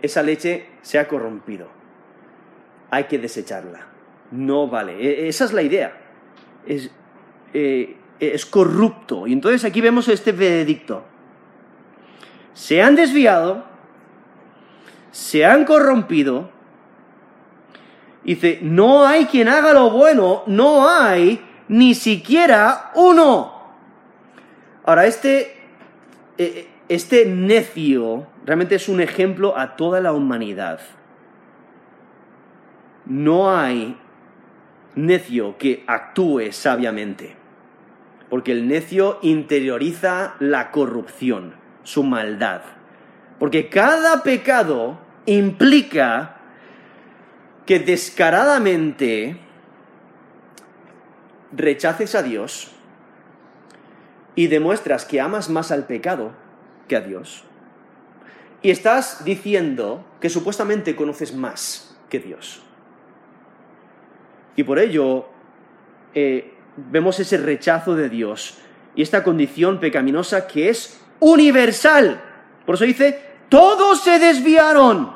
[0.05, 1.69] Esa leche se ha corrompido.
[2.90, 3.87] Hay que desecharla.
[4.31, 5.01] No vale.
[5.01, 5.97] E, esa es la idea.
[6.67, 6.90] Es,
[7.53, 9.27] eh, es corrupto.
[9.27, 11.05] Y entonces aquí vemos este veredicto
[12.55, 13.64] se han desviado,
[15.11, 16.51] se han corrompido.
[18.23, 23.53] Dice, no hay quien haga lo bueno, no hay ni siquiera uno.
[24.87, 25.57] Ahora, este,
[26.38, 30.80] eh, este necio realmente es un ejemplo a toda la humanidad.
[33.07, 33.98] No hay
[34.94, 37.37] necio que actúe sabiamente,
[38.30, 41.54] porque el necio interioriza la corrupción
[41.85, 42.62] su maldad.
[43.38, 46.37] Porque cada pecado implica
[47.66, 49.38] que descaradamente
[51.52, 52.72] rechaces a Dios
[54.35, 56.33] y demuestras que amas más al pecado
[56.88, 57.44] que a Dios.
[58.64, 62.62] Y estás diciendo que supuestamente conoces más que Dios.
[64.57, 65.27] Y por ello
[66.14, 68.57] eh, vemos ese rechazo de Dios
[68.94, 72.22] y esta condición pecaminosa que es universal.
[72.64, 75.12] Por eso dice, todos se desviaron.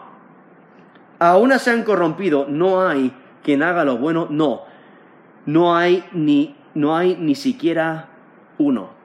[1.18, 2.44] Aún se han corrompido.
[2.46, 4.26] No hay quien haga lo bueno.
[4.28, 4.64] No.
[5.46, 8.10] No hay ni, no hay ni siquiera
[8.58, 8.97] uno.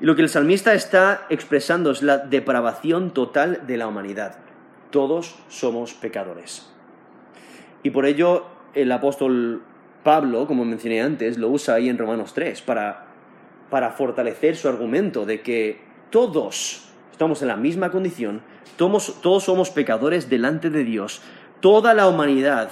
[0.00, 4.36] Y lo que el salmista está expresando es la depravación total de la humanidad.
[4.90, 6.70] Todos somos pecadores.
[7.82, 9.62] Y por ello el apóstol
[10.04, 13.06] Pablo, como mencioné antes, lo usa ahí en Romanos 3 para,
[13.70, 15.80] para fortalecer su argumento de que
[16.10, 18.42] todos estamos en la misma condición,
[18.76, 21.20] todos, somos pecadores delante de Dios,
[21.60, 22.70] toda la humanidad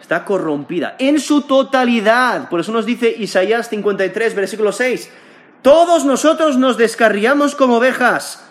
[0.00, 2.50] está corrompida en su totalidad.
[2.50, 5.10] Por eso nos dice Isaías 53, versículo 6.
[5.62, 8.46] Todos nosotros nos descarriamos como ovejas,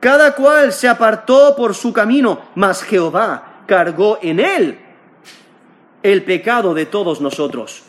[0.00, 4.78] cada cual se apartó por su camino, mas Jehová cargó en él
[6.02, 7.82] el pecado de todos nosotros.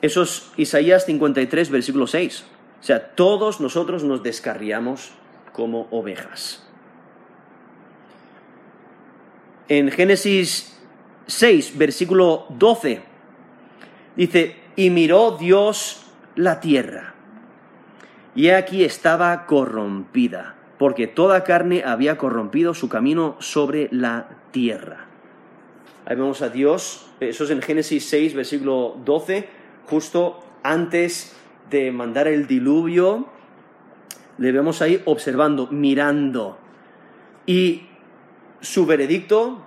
[0.00, 2.44] Eso es Isaías 53, versículo 6.
[2.80, 5.10] O sea, todos nosotros nos descarriamos
[5.52, 6.62] como ovejas.
[9.68, 10.78] En Génesis
[11.26, 13.02] 6, versículo 12,
[14.16, 17.14] dice, y miró Dios la tierra,
[18.38, 25.06] y aquí estaba corrompida, porque toda carne había corrompido su camino sobre la tierra.
[26.06, 29.48] Ahí vemos a Dios, eso es en Génesis 6, versículo 12,
[29.86, 31.36] justo antes
[31.68, 33.26] de mandar el diluvio,
[34.38, 36.58] le vemos ahí observando, mirando.
[37.44, 37.88] Y
[38.60, 39.64] su veredicto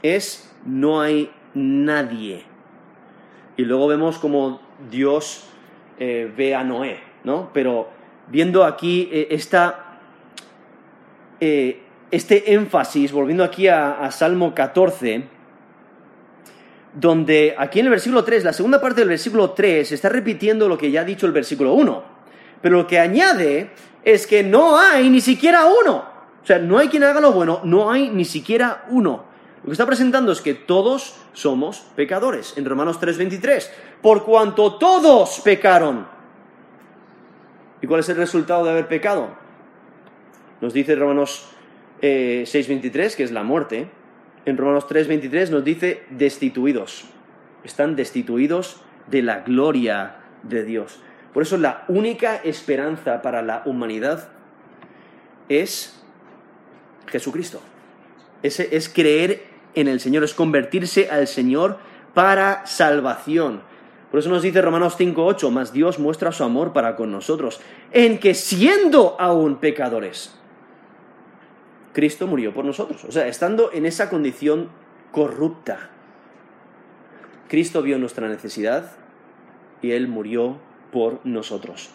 [0.00, 2.42] es no hay nadie.
[3.58, 5.50] Y luego vemos como Dios
[5.98, 7.05] eh, ve a Noé,
[7.52, 7.88] Pero
[8.28, 9.38] viendo aquí eh,
[11.40, 15.36] eh, este énfasis, volviendo aquí a Salmo 14,
[16.96, 20.78] donde aquí en el versículo 3, la segunda parte del versículo 3 está repitiendo lo
[20.78, 22.02] que ya ha dicho el versículo 1.
[22.62, 23.70] Pero lo que añade
[24.02, 26.04] es que no hay ni siquiera uno.
[26.42, 29.24] O sea, no hay quien haga lo bueno, no hay ni siquiera uno.
[29.62, 32.54] Lo que está presentando es que todos somos pecadores.
[32.56, 36.15] En Romanos 3:23, por cuanto todos pecaron.
[37.86, 39.28] ¿Y cuál es el resultado de haber pecado?
[40.60, 41.48] Nos dice Romanos
[42.00, 43.88] 6:23 eh, que es la muerte
[44.44, 47.04] en Romanos 3:23 nos dice destituidos.
[47.62, 50.98] Están destituidos de la gloria de Dios.
[51.32, 54.30] Por eso la única esperanza para la humanidad
[55.48, 56.04] es
[57.06, 57.60] Jesucristo.
[58.42, 59.44] Ese es creer
[59.76, 61.78] en el Señor, es convertirse al Señor
[62.14, 63.62] para salvación.
[64.16, 67.60] Por eso nos dice Romanos 5:8, más Dios muestra su amor para con nosotros,
[67.92, 70.34] en que siendo aún pecadores,
[71.92, 73.04] Cristo murió por nosotros.
[73.04, 74.70] O sea, estando en esa condición
[75.12, 75.90] corrupta,
[77.48, 78.92] Cristo vio nuestra necesidad
[79.82, 80.56] y Él murió
[80.92, 81.90] por nosotros,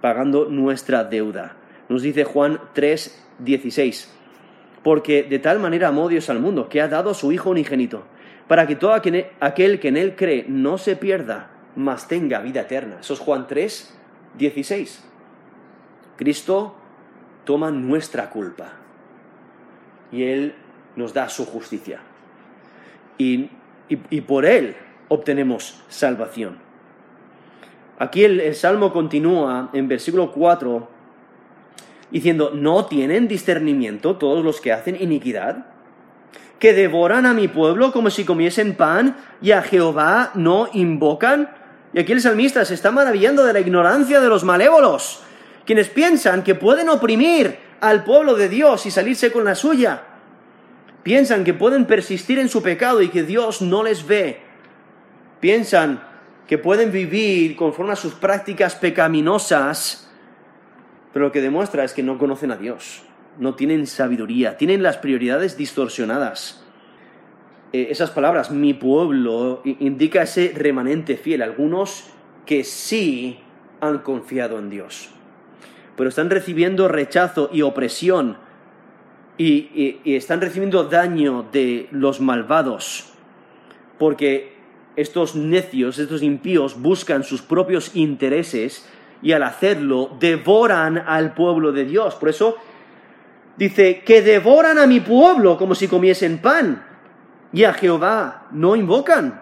[0.00, 1.56] pagando nuestra deuda.
[1.88, 4.14] Nos dice Juan 3, 16,
[4.84, 8.04] porque de tal manera amó Dios al mundo, que ha dado a su Hijo unigénito,
[8.46, 12.98] para que todo aquel que en Él cree no se pierda, mas tenga vida eterna.
[13.00, 13.94] Eso es Juan 3,
[14.38, 15.04] 16.
[16.16, 16.76] Cristo
[17.44, 18.72] toma nuestra culpa
[20.12, 20.54] y Él
[20.96, 22.00] nos da su justicia.
[23.18, 23.50] Y,
[24.26, 24.76] por Él
[25.08, 26.58] obtenemos salvación.
[27.98, 30.88] Aquí el, el, Salmo continúa en versículo 4
[32.10, 35.66] diciendo, ¿no tienen discernimiento todos los que hacen iniquidad?
[36.58, 41.50] Que devoran a mi pueblo como si comiesen pan y a Jehová no invocan.
[41.94, 45.22] Y aquí el salmista se está maravillando de la ignorancia de los malévolos,
[45.64, 50.02] quienes piensan que pueden oprimir al pueblo de Dios y salirse con la suya.
[51.04, 54.40] Piensan que pueden persistir en su pecado y que Dios no les ve.
[55.38, 56.02] Piensan
[56.48, 60.10] que pueden vivir conforme a sus prácticas pecaminosas,
[61.12, 63.02] pero lo que demuestra es que no conocen a Dios,
[63.38, 66.63] no tienen sabiduría, tienen las prioridades distorsionadas.
[67.74, 72.10] Eh, esas palabras, mi pueblo, indica ese remanente fiel, algunos
[72.46, 73.38] que sí
[73.80, 75.10] han confiado en Dios
[75.96, 78.36] pero están recibiendo rechazo y opresión
[79.36, 83.12] y, están recibiendo daño de los malvados,
[83.98, 84.54] porque
[84.96, 88.88] estos necios, estos impíos buscan sus propios intereses
[89.22, 92.14] y al hacerlo devoran al pueblo de Dios.
[92.14, 92.56] Por eso
[93.56, 96.93] dice que devoran a mi pueblo como si comiesen pan
[97.54, 99.40] y a Jehová no invocan.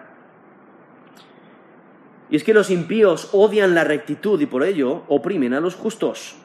[2.29, 6.35] Y es que los impíos odian la rectitud y por ello oprimen a los justos.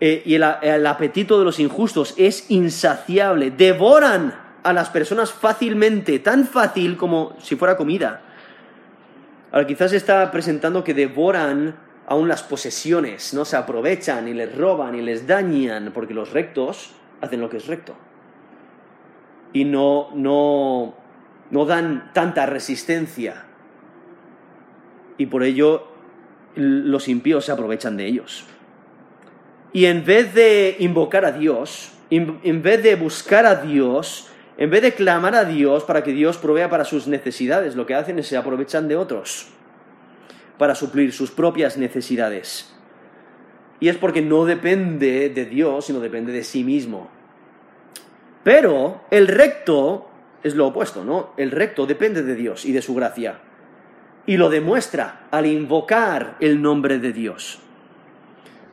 [0.00, 3.50] Eh, y el, apetito de los injustos es insaciable.
[3.50, 8.22] Devoran a las personas fácilmente, tan fácil como si fuera comida.
[9.52, 14.94] Ahora quizás está presentando que devoran aún las posesiones, no se aprovechan y les roban
[14.94, 17.94] y les dañan, porque los rectos hacen lo que es recto.
[19.52, 20.94] Y no, no,
[21.50, 23.44] no dan tanta resistencia.
[25.18, 25.88] Y por ello
[26.54, 28.44] los impíos se aprovechan de ellos.
[29.72, 34.30] Y en vez de invocar a Dios, en vez de buscar a Dios,
[34.60, 37.94] en vez de clamar a Dios para que Dios provea para sus necesidades, lo que
[37.94, 39.48] hacen es se aprovechan de otros
[40.58, 42.70] para suplir sus propias necesidades.
[43.80, 47.08] Y es porque no depende de Dios, sino depende de sí mismo.
[48.42, 50.08] Pero el recto
[50.42, 51.30] es lo opuesto, ¿no?
[51.36, 53.40] El recto depende de Dios y de su gracia.
[54.26, 57.60] Y lo demuestra al invocar el nombre de Dios.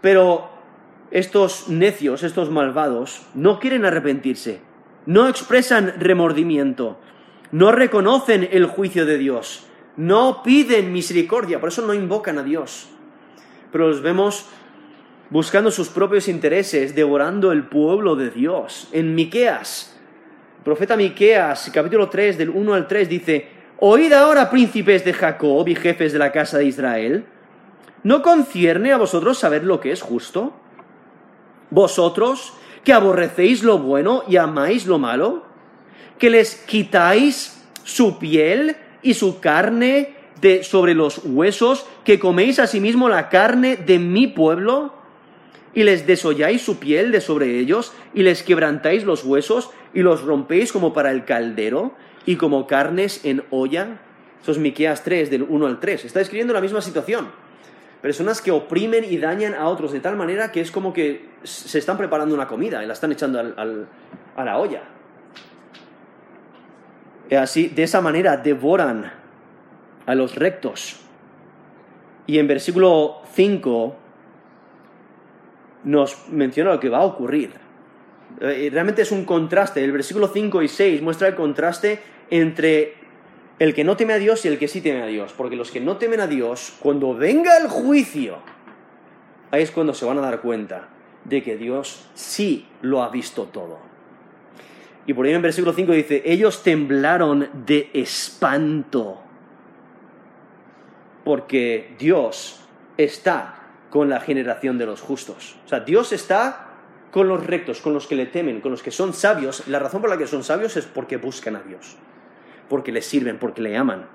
[0.02, 0.50] Pero
[1.12, 4.62] estos necios, estos malvados, no quieren arrepentirse,
[5.06, 7.00] no expresan remordimiento,
[7.52, 9.66] no reconocen el juicio de Dios,
[9.96, 12.90] no piden misericordia, por eso no invocan a Dios.
[13.72, 14.46] Pero los vemos
[15.30, 18.88] buscando sus propios intereses, devorando el pueblo de Dios.
[18.92, 19.98] En Miqueas,
[20.64, 23.48] profeta Miqueas, capítulo 3, del 1 al 3, dice:
[23.80, 27.26] Oíd ahora, príncipes de Jacob y jefes de la casa de Israel,
[28.04, 30.54] ¿no concierne a vosotros saber lo que es justo?
[31.70, 32.54] ¿Vosotros
[32.84, 35.46] que aborrecéis lo bueno y amáis lo malo?
[36.18, 41.86] ¿Que les quitáis su piel y su carne de sobre los huesos?
[42.06, 44.94] ¿Que coméis asimismo la carne de mi pueblo?
[45.78, 50.24] Y les desolláis su piel de sobre ellos, y les quebrantáis los huesos, y los
[50.24, 51.94] rompéis como para el caldero,
[52.26, 54.00] y como carnes en olla.
[54.42, 56.06] Eso es Miqueas 3, del 1 al 3.
[56.06, 57.28] Está describiendo la misma situación.
[58.02, 61.78] Personas que oprimen y dañan a otros de tal manera que es como que se
[61.78, 64.82] están preparando una comida y la están echando a la olla.
[67.40, 69.14] Así, de esa manera devoran
[70.08, 71.02] a los rectos.
[72.26, 74.07] Y en versículo 5
[75.84, 77.52] nos menciona lo que va a ocurrir.
[78.40, 79.84] Eh, realmente es un contraste.
[79.84, 82.00] El versículo 5 y 6 muestra el contraste
[82.30, 82.96] entre
[83.60, 85.34] el que no teme a Dios y el que sí teme a Dios.
[85.36, 88.38] Porque los que no temen a Dios, cuando venga el juicio,
[89.52, 90.90] ahí es cuando se van a dar cuenta
[91.24, 93.80] de que Dios sí lo ha visto todo.
[95.06, 99.22] Y por ahí en versículo 5 dice, ellos temblaron de espanto,
[101.24, 102.62] porque Dios
[102.98, 103.57] está
[103.90, 105.56] con la generación de los justos.
[105.66, 106.68] O sea, Dios está
[107.12, 109.68] con los rectos, con los que le temen, con los que son sabios.
[109.68, 111.96] La razón por la que son sabios es porque buscan a Dios,
[112.70, 114.06] porque le sirven, porque le aman.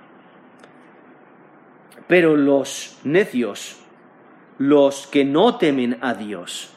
[2.06, 3.78] Pero los necios,
[4.58, 6.74] los que no temen a Dios,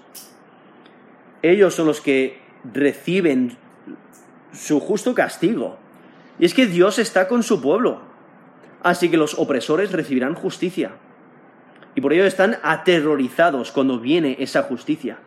[1.41, 2.41] ellos son los que
[2.73, 3.57] reciben
[4.53, 5.77] su justo castigo.
[6.39, 8.01] Y es que Dios está con su pueblo.
[8.81, 10.91] Así que los opresores recibirán justicia.
[11.95, 15.17] Y por ello están aterrorizados cuando viene esa justicia.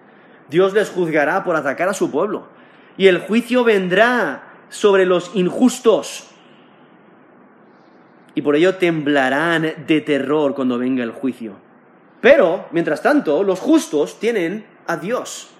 [0.50, 2.46] Dios les juzgará por atacar a su pueblo.
[2.98, 6.28] Y el juicio vendrá sobre los injustos.
[8.34, 11.54] Y por ello temblarán de terror cuando venga el juicio.
[12.20, 15.50] Pero, mientras tanto, los justos tienen a Dios.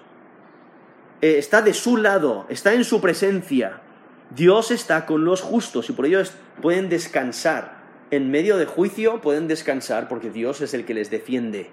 [1.21, 3.81] Eh, está de su lado, está en su presencia.
[4.29, 6.21] Dios está con los justos y por ello
[6.61, 7.78] pueden descansar
[8.11, 11.69] en medio de juicio pueden descansar porque Dios es el que les defiende.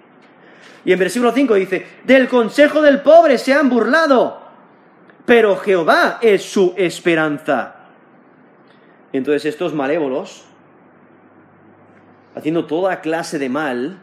[0.85, 4.41] Y en versículo 5 dice, del consejo del pobre se han burlado,
[5.25, 7.75] pero Jehová es su esperanza.
[9.11, 10.45] Entonces estos malévolos,
[12.35, 13.99] haciendo toda clase de mal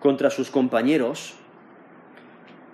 [0.00, 1.36] contra sus compañeros,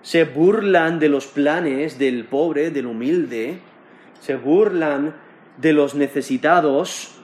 [0.01, 3.59] se burlan de los planes del pobre, del humilde,
[4.19, 5.15] se burlan
[5.57, 7.20] de los necesitados,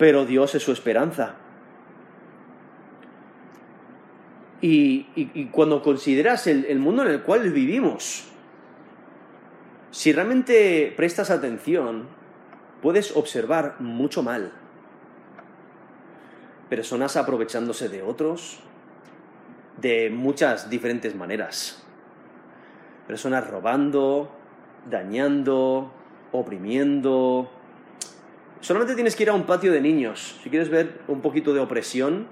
[0.00, 1.34] pero Dios es su esperanza.
[4.62, 8.24] Y, cuando consideras el, mundo en el cual vivimos,
[9.90, 12.06] si realmente prestas atención,
[12.80, 14.52] puedes observar mucho mal.
[16.70, 18.60] Personas aprovechándose de otros
[19.82, 21.84] de muchas diferentes maneras.
[23.06, 24.30] Personas robando,
[24.88, 25.92] dañando,
[26.32, 27.50] oprimiendo,
[28.60, 30.38] Solamente tienes que ir a un patio de niños.
[30.42, 32.26] Si quieres ver un poquito de opresión,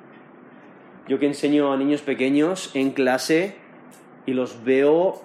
[1.09, 3.57] yo que enseño a niños pequeños en clase
[4.27, 5.23] y los veo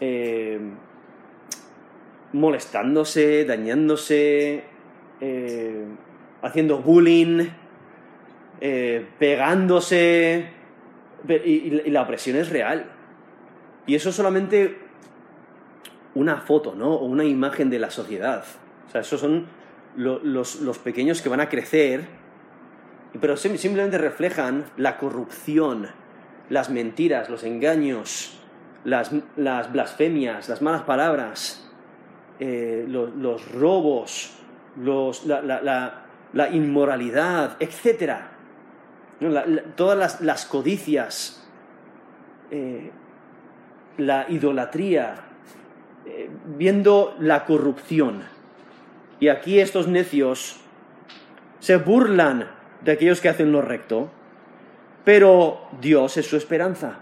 [0.00, 0.58] eh,
[2.32, 4.64] molestándose, dañándose,
[5.20, 5.84] eh,
[6.40, 7.48] haciendo bullying,
[8.62, 10.48] eh, pegándose,
[11.28, 12.86] y, la opresión es real.
[13.86, 14.78] Y eso es solamente
[16.14, 16.94] una foto, ¿no?
[16.94, 18.44] O una imagen de la sociedad.
[18.88, 19.46] O sea, eso son
[19.96, 22.06] los, pequeños que van a crecer,
[23.20, 25.88] pero simplemente reflejan la corrupción,
[26.48, 28.38] las mentiras, los engaños,
[28.84, 29.10] las,
[29.72, 31.70] blasfemias, las malas palabras,
[32.40, 34.38] eh, los, robos,
[34.76, 38.14] la, inmoralidad, etc.
[39.76, 41.46] todas las, codicias,
[42.50, 42.90] eh,
[43.98, 45.14] la idolatría,
[46.04, 48.22] eh, viendo la corrupción.
[49.22, 50.56] Y aquí estos necios
[51.60, 52.50] se burlan
[52.80, 54.10] de aquellos que hacen lo recto,
[55.04, 56.98] pero Dios es su esperanza.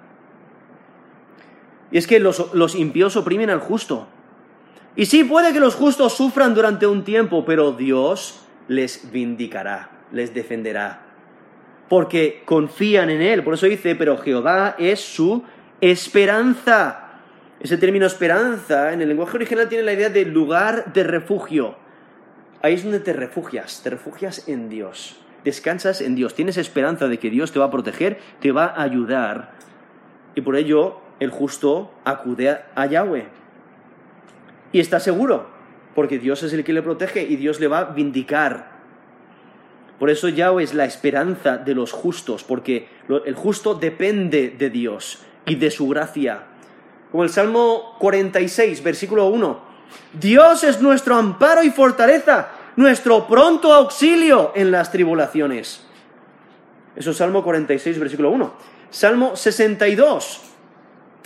[1.91, 4.07] Y es que los, impíos oprimen al justo,
[4.97, 10.35] Y sí, puede que los justos sufran durante un tiempo, pero Dios les vindicará, les
[10.35, 11.01] defenderá,
[11.89, 13.43] porque confían en Él.
[13.43, 15.43] Por eso dice, pero Jehová es su
[15.81, 17.13] esperanza.
[17.61, 21.81] Ese término esperanza en el lenguaje original tiene la idea de lugar de refugio.
[22.63, 27.19] Ahí es donde te refugias, te refugias en Dios, descansas en Dios, tienes esperanza de
[27.19, 29.53] que Dios te va a proteger, te va a ayudar.
[30.35, 33.29] Y por ello el justo acude a Yahweh.
[34.73, 35.49] Y está seguro,
[35.95, 38.71] porque Dios es el que le protege y Dios le va a vindicar.
[39.99, 42.89] Por eso Yahweh es la esperanza de los justos, porque
[43.27, 46.45] el justo depende de Dios y de su gracia.
[47.11, 49.70] Como el Salmo 46, versículo 1.
[50.13, 55.85] Dios es nuestro amparo y fortaleza, nuestro pronto auxilio en las tribulaciones.
[56.97, 58.53] Eso es Salmo 46, versículo 1.
[58.91, 60.41] Salmo 62,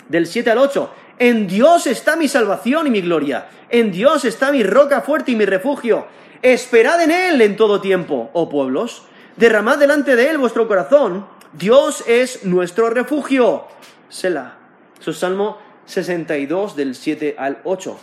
[0.07, 0.89] del 7 al 8.
[1.17, 3.47] En Dios está mi salvación y mi gloria.
[3.69, 6.07] En Dios está mi roca fuerte y mi refugio.
[6.41, 9.03] Esperad en Él en todo tiempo, oh pueblos.
[9.37, 11.25] Derramad delante de Él vuestro corazón.
[11.53, 13.63] Dios es nuestro refugio.
[14.09, 14.57] Selah.
[14.99, 17.97] Eso es Salmo 62 del 7 al 8.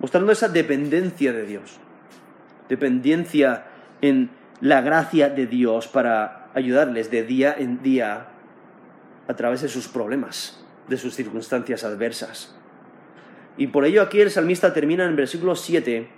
[0.00, 1.78] Mostrando esa dependencia de Dios.
[2.68, 3.66] Dependencia
[4.00, 4.30] en
[4.60, 8.28] la gracia de Dios para ayudarles de día en día
[9.26, 12.54] a través de sus problemas de sus circunstancias adversas.
[13.56, 16.08] Y por ello aquí el salmista termina en el versículo 7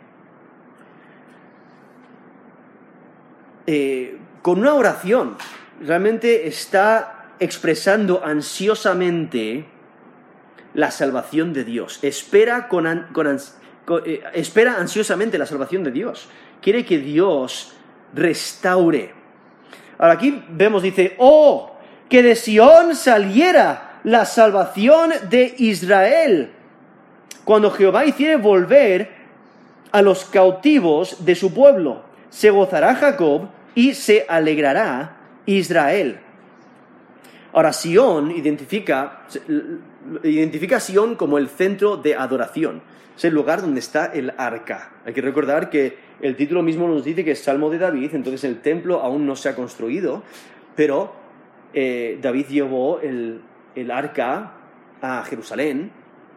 [3.66, 5.37] eh, con una oración.
[5.81, 9.66] Realmente está expresando ansiosamente
[10.74, 11.99] la salvación de Dios.
[12.03, 13.05] Espera, con, eh,
[14.32, 16.28] espera ansiosamente la salvación de Dios.
[16.61, 17.74] Quiere que Dios
[18.14, 19.12] restaure.
[19.99, 21.76] Ahora aquí vemos, dice, oh,
[22.09, 26.51] que de Sión saliera la salvación de Israel.
[27.45, 29.11] Cuando Jehová hiciere volver
[29.93, 35.16] a los cautivos de su pueblo, se gozará Jacob y se alegrará
[35.47, 36.20] Israel.
[37.53, 39.24] Ahora, Sión identifica,
[40.22, 40.80] identifica a
[41.16, 42.82] como el centro de adoración.
[43.16, 44.92] Es el lugar donde está el arca.
[45.05, 48.44] Hay que recordar que el título mismo nos dice que es Salmo de David, entonces
[48.44, 50.22] el templo aún no se ha construido,
[50.74, 51.12] pero
[51.72, 53.40] eh, David llevó el,
[53.74, 54.53] el arca
[55.03, 55.90] a Jerusalén,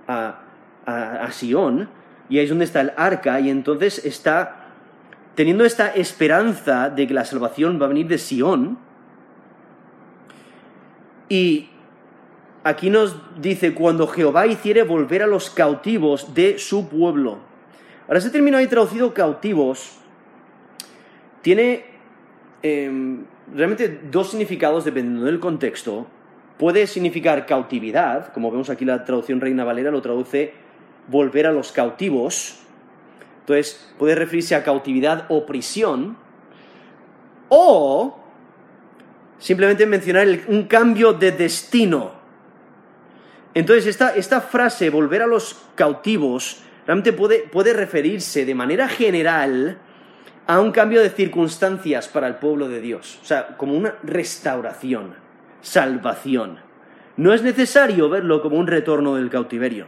[0.07, 0.41] a,
[0.85, 1.29] a,
[2.29, 4.63] y ahí es donde está el arca, y entonces está
[5.35, 8.77] teniendo esta esperanza de que la salvación va a venir de Sion.
[11.29, 11.69] Y
[12.63, 17.39] aquí nos dice, cuando Jehová hiciere volver a los cautivos de su pueblo.
[18.07, 19.97] Ahora, ese término ahí traducido cautivos
[21.41, 21.85] tiene
[22.61, 26.07] em, realmente dos significados dependiendo del contexto
[26.57, 30.53] puede significar cautividad, como vemos aquí la traducción Reina Valera lo traduce
[31.07, 32.59] volver a los cautivos,
[33.41, 36.15] entonces puede referirse a cautividad o prisión,
[37.49, 38.17] o
[39.39, 42.22] simplemente mencionar un cambio de destino.
[43.53, 49.77] Entonces esta, esta, frase, volver a los cautivos, realmente puede, puede referirse de manera general
[50.47, 55.23] a un cambio de circunstancias para el pueblo de Dios, o sea, como una restauración
[55.63, 56.59] salvación.
[57.17, 59.87] No es necesario verlo como un retorno del cautiverio.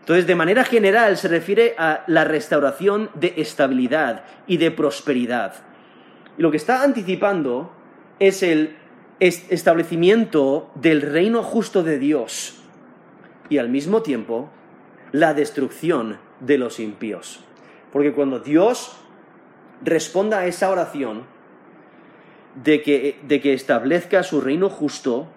[0.00, 5.54] Entonces, de manera general, se refiere a la restauración de estabilidad y de prosperidad.
[6.36, 7.72] Y lo que está anticipando
[8.18, 8.76] es el
[9.20, 12.57] establecimiento del reino justo de Dios
[13.48, 14.50] y al mismo tiempo
[15.12, 17.40] la destrucción de los impíos.
[17.92, 18.96] Porque cuando Dios
[19.82, 21.24] responda a esa oración,
[22.62, 25.28] de que, de que establezca su reino justo,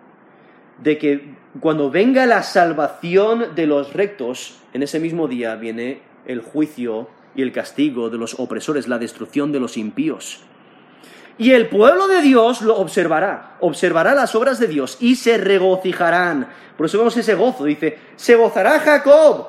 [0.81, 6.41] de que cuando venga la salvación de los rectos, en ese mismo día viene el
[6.41, 10.43] juicio y el castigo de los opresores, la destrucción de los impíos.
[11.41, 16.47] Y el pueblo de Dios lo observará, observará las obras de Dios y se regocijarán.
[16.77, 19.47] Por eso vemos ese gozo, dice, se gozará Jacob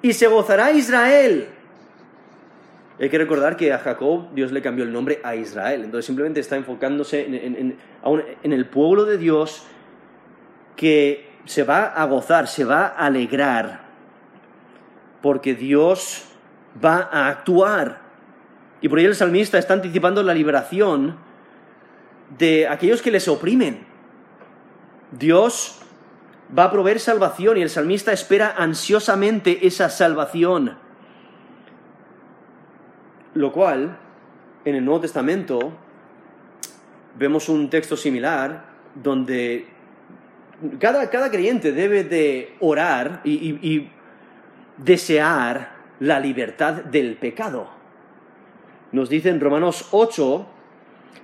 [0.00, 1.48] y se gozará Israel.
[3.00, 5.82] Hay que recordar que a Jacob Dios le cambió el nombre a Israel.
[5.82, 9.66] Entonces simplemente está enfocándose en, el pueblo de Dios
[10.76, 13.80] que se va a gozar, se va a alegrar.
[15.22, 16.24] Porque Dios
[16.84, 17.99] va a actuar.
[18.80, 21.16] Y por ello el salmista está anticipando la liberación
[22.38, 23.84] de aquellos que les oprimen.
[25.12, 25.80] Dios
[26.56, 30.76] va a proveer salvación y el salmista espera ansiosamente esa salvación.
[33.34, 33.98] Lo cual,
[34.64, 35.72] en el Nuevo Testamento,
[37.16, 38.64] vemos un texto similar
[38.94, 39.68] donde
[40.78, 43.88] cada, creyente debe de orar y,
[44.76, 47.79] desear la libertad del pecado.
[48.92, 50.46] Nos dice en Romanos 8,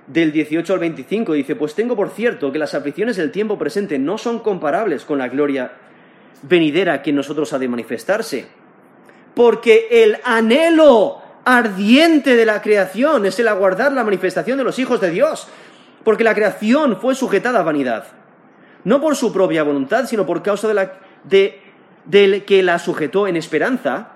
[0.07, 3.99] del 18 al 25, dice, pues tengo por cierto que las aflicciones del tiempo presente
[3.99, 5.73] no son comparables con la gloria
[6.43, 8.47] venidera que en nosotros ha de manifestarse.
[9.35, 15.01] Porque el anhelo ardiente de la creación es el aguardar la manifestación de los hijos
[15.01, 15.47] de Dios.
[16.03, 18.05] Porque la creación fue sujetada a vanidad.
[18.85, 20.93] No por su propia voluntad, sino por causa de la,
[21.25, 21.61] de,
[22.05, 24.11] del que la sujetó en esperanza.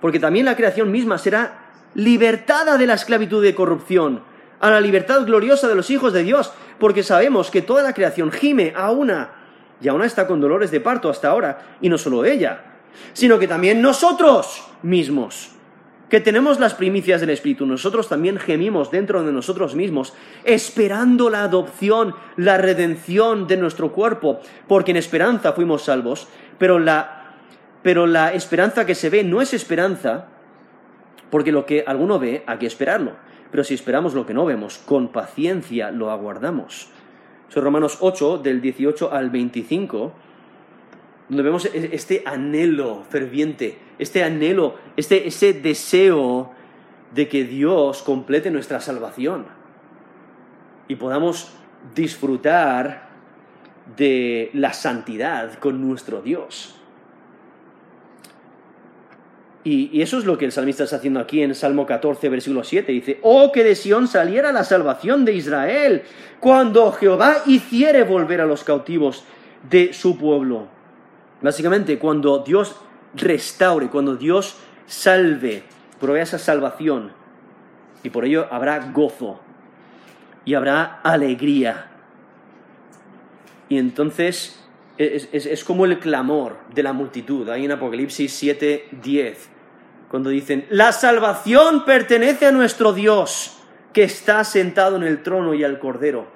[0.00, 4.22] Porque también la creación misma será libertada de la esclavitud de corrupción
[4.60, 8.32] a la libertad gloriosa de los hijos de Dios, porque sabemos que toda la creación
[8.32, 9.30] gime a una,
[9.80, 12.64] y aún está con dolores de parto hasta ahora, y no solo ella,
[13.12, 15.50] sino que también nosotros mismos,
[16.08, 20.14] que tenemos las primicias del Espíritu, nosotros también gemimos dentro de nosotros mismos,
[20.44, 26.26] esperando la adopción, la redención de nuestro cuerpo, porque en esperanza fuimos salvos,
[26.58, 27.34] pero la,
[27.82, 30.28] pero la esperanza que se ve no es esperanza,
[31.30, 33.12] porque lo que alguno ve hay que esperarlo.
[33.50, 36.90] Pero si esperamos lo que no vemos, con paciencia lo aguardamos.
[37.48, 40.12] Son Romanos 8, del 18 al 25,
[41.28, 46.52] donde vemos e-, este anhelo ferviente, este anhelo, este, ese deseo
[47.14, 49.46] de que Dios complete nuestra salvación
[50.88, 51.52] y podamos
[51.94, 53.08] disfrutar
[53.96, 56.77] de la santidad con nuestro Dios.
[59.70, 62.90] Y, eso es lo que el salmista está haciendo aquí en Salmo 14, versículo 7.
[62.90, 66.04] Dice, oh, que de Sión saliera la salvación de Israel,
[66.40, 69.24] cuando Jehová hiciere volver a los cautivos
[69.68, 70.68] de su pueblo.
[71.42, 72.76] Básicamente, cuando Dios
[73.14, 74.56] restaure, cuando Dios
[74.86, 75.64] salve,
[76.00, 77.12] provea esa salvación.
[78.02, 79.38] Y por ello habrá gozo
[80.46, 81.90] y habrá alegría.
[83.68, 84.64] Y entonces
[84.96, 87.50] es, como el clamor de la multitud.
[87.50, 89.57] Hay en Apocalipsis 7, 10,
[90.10, 93.58] cuando dicen, la salvación pertenece a nuestro Dios,
[93.92, 96.28] que está sentado en el trono y al Cordero.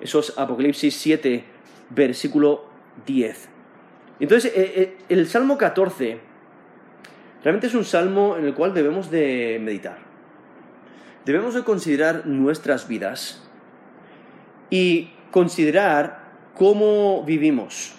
[0.00, 1.44] Eso es Apocalipsis 7,
[1.90, 2.64] versículo
[3.06, 3.48] 10.
[4.20, 6.20] Entonces, eh, eh, el Salmo 14
[7.42, 9.98] realmente es un salmo en el cual debemos de meditar.
[11.24, 13.42] Debemos de considerar nuestras vidas
[14.70, 16.22] y considerar
[16.54, 17.94] cómo vivimos.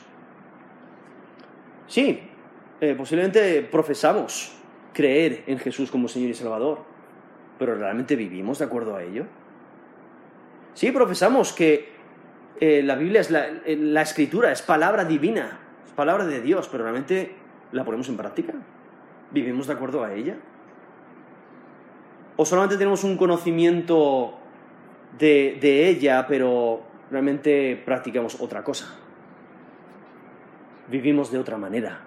[1.88, 2.22] Sí,
[2.80, 4.54] eh, posiblemente profesamos
[4.94, 6.80] creer en Jesús como Señor y Salvador,
[7.60, 9.26] pero ¿realmente vivimos de acuerdo a ello?
[10.74, 11.94] Sí, profesamos que
[12.60, 16.70] eh, la Biblia es la, eh, la escritura, es palabra divina, es palabra de Dios,
[16.72, 17.36] pero ¿realmente
[17.72, 18.54] la ponemos en práctica?
[19.32, 20.38] ¿Vivimos de acuerdo a ella?
[22.36, 24.40] ¿O solamente tenemos un conocimiento
[25.18, 26.82] de ella, pero
[27.14, 28.88] realmente practicamos otra cosa.
[30.90, 32.02] Vivimos de otra manera.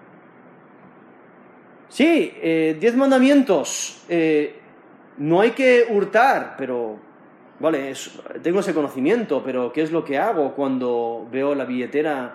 [1.89, 4.03] Sí, eh, diez mandamientos.
[4.09, 4.55] Eh,
[5.19, 6.99] no hay que hurtar, pero,
[7.61, 7.93] vale,
[8.43, 12.35] tengo ese conocimiento, pero ¿qué es lo que hago cuando veo la billetera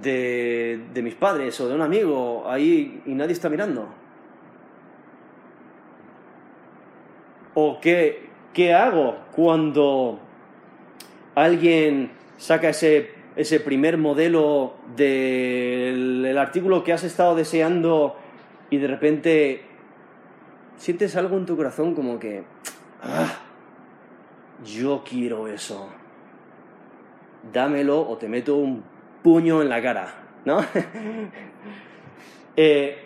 [0.00, 3.88] de, de mis padres o de un amigo ahí y nadie está mirando?
[7.54, 10.18] ¿O qué, qué hago cuando
[11.34, 18.16] alguien saca ese, ese primer modelo del artículo que has estado deseando
[18.70, 19.62] y de repente
[20.76, 22.44] sientes algo en tu corazón como que,
[23.02, 23.40] ah,
[24.64, 25.88] yo quiero eso.
[27.52, 28.82] Dámelo o te meto un
[29.22, 30.14] puño en la cara,
[30.44, 30.64] ¿no?
[32.56, 33.04] Eh,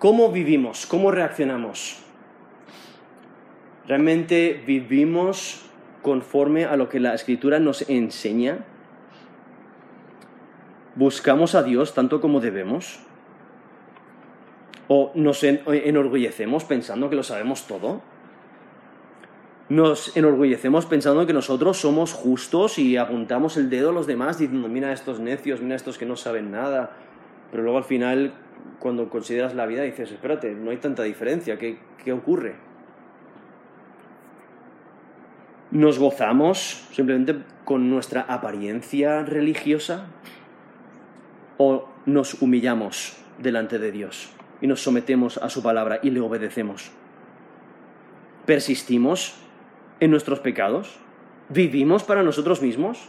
[0.00, 0.84] ¿Cómo vivimos?
[0.84, 2.02] ¿Cómo reaccionamos?
[3.86, 5.69] ¿Realmente vivimos
[6.02, 8.64] conforme a lo que la escritura nos enseña?
[10.96, 13.00] ¿Buscamos a Dios tanto como debemos?
[14.88, 18.02] ¿O nos enorgullecemos pensando que lo sabemos todo?
[19.68, 24.68] Nos enorgullecemos pensando que nosotros somos justos y apuntamos el dedo a los demás diciendo,
[24.68, 26.90] mira a estos necios, mira a estos que no saben nada.
[27.52, 28.32] Pero luego al final,
[28.80, 32.69] cuando consideras la vida, dices, espérate, no hay tanta diferencia, ¿qué, qué ocurre?
[35.70, 40.06] Nos gozamos simplemente con nuestra apariencia religiosa
[41.58, 46.90] o nos humillamos delante de Dios y nos sometemos a su palabra y le obedecemos.
[48.46, 49.36] ¿Persistimos
[50.00, 50.98] en nuestros pecados?
[51.48, 53.08] ¿Vivimos para nosotros mismos?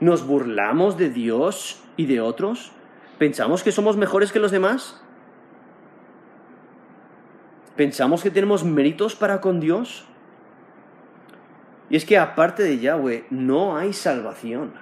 [0.00, 2.72] ¿Nos burlamos de Dios y de otros?
[3.18, 5.00] ¿Pensamos que somos mejores que los demás?
[7.76, 10.04] ¿Pensamos que tenemos méritos para con Dios?
[11.90, 14.72] Y es que aparte de Yahweh no hay salvación.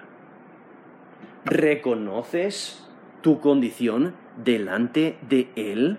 [1.45, 2.87] ¿Reconoces
[3.27, 5.99] tu condición delante de Él,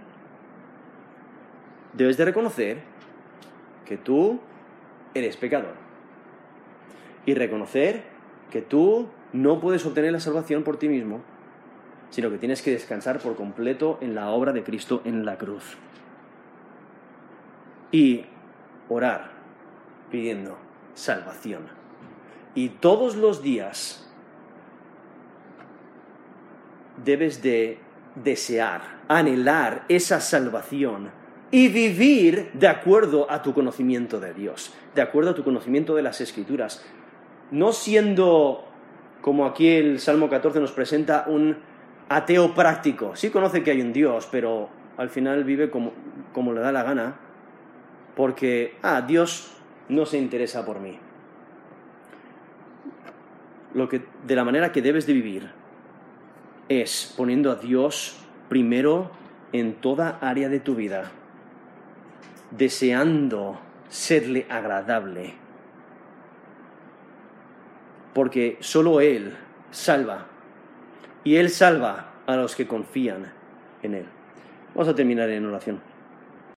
[1.93, 2.77] debes de reconocer
[3.85, 4.39] que tú
[5.13, 5.73] eres pecador.
[7.25, 8.03] Y reconocer
[8.51, 11.21] que tú no puedes obtener la salvación por ti mismo,
[12.09, 15.77] sino que tienes que descansar por completo en la obra de Cristo en la cruz.
[17.91, 18.25] Y
[18.87, 19.31] orar
[20.09, 20.57] pidiendo
[20.97, 21.67] salvación.
[22.55, 24.09] Y todos los días
[27.03, 27.79] debes de
[28.15, 31.11] desear, anhelar esa salvación
[31.51, 36.01] y vivir de acuerdo a tu conocimiento de Dios, de acuerdo a tu conocimiento de
[36.01, 36.83] las Escrituras,
[37.51, 38.65] no siendo,
[39.21, 41.57] como aquí el Salmo 14 nos presenta, un
[42.09, 43.15] ateo práctico.
[43.15, 45.93] Sí conoce que hay un Dios, pero al final vive como,
[46.33, 47.19] como le da la gana,
[48.15, 49.56] porque, ah, Dios
[49.89, 50.99] no se interesa por mí.
[53.73, 55.51] Lo que, de la manera que debes de vivir
[56.69, 58.17] es poniendo a Dios
[58.49, 59.11] primero
[59.53, 61.11] en toda área de tu vida,
[62.51, 63.59] deseando
[63.89, 65.33] serle agradable,
[68.13, 69.35] porque solo Él
[69.71, 70.25] salva,
[71.23, 73.31] y Él salva a los que confían
[73.83, 74.05] en Él.
[74.73, 75.81] Vamos a terminar en oración.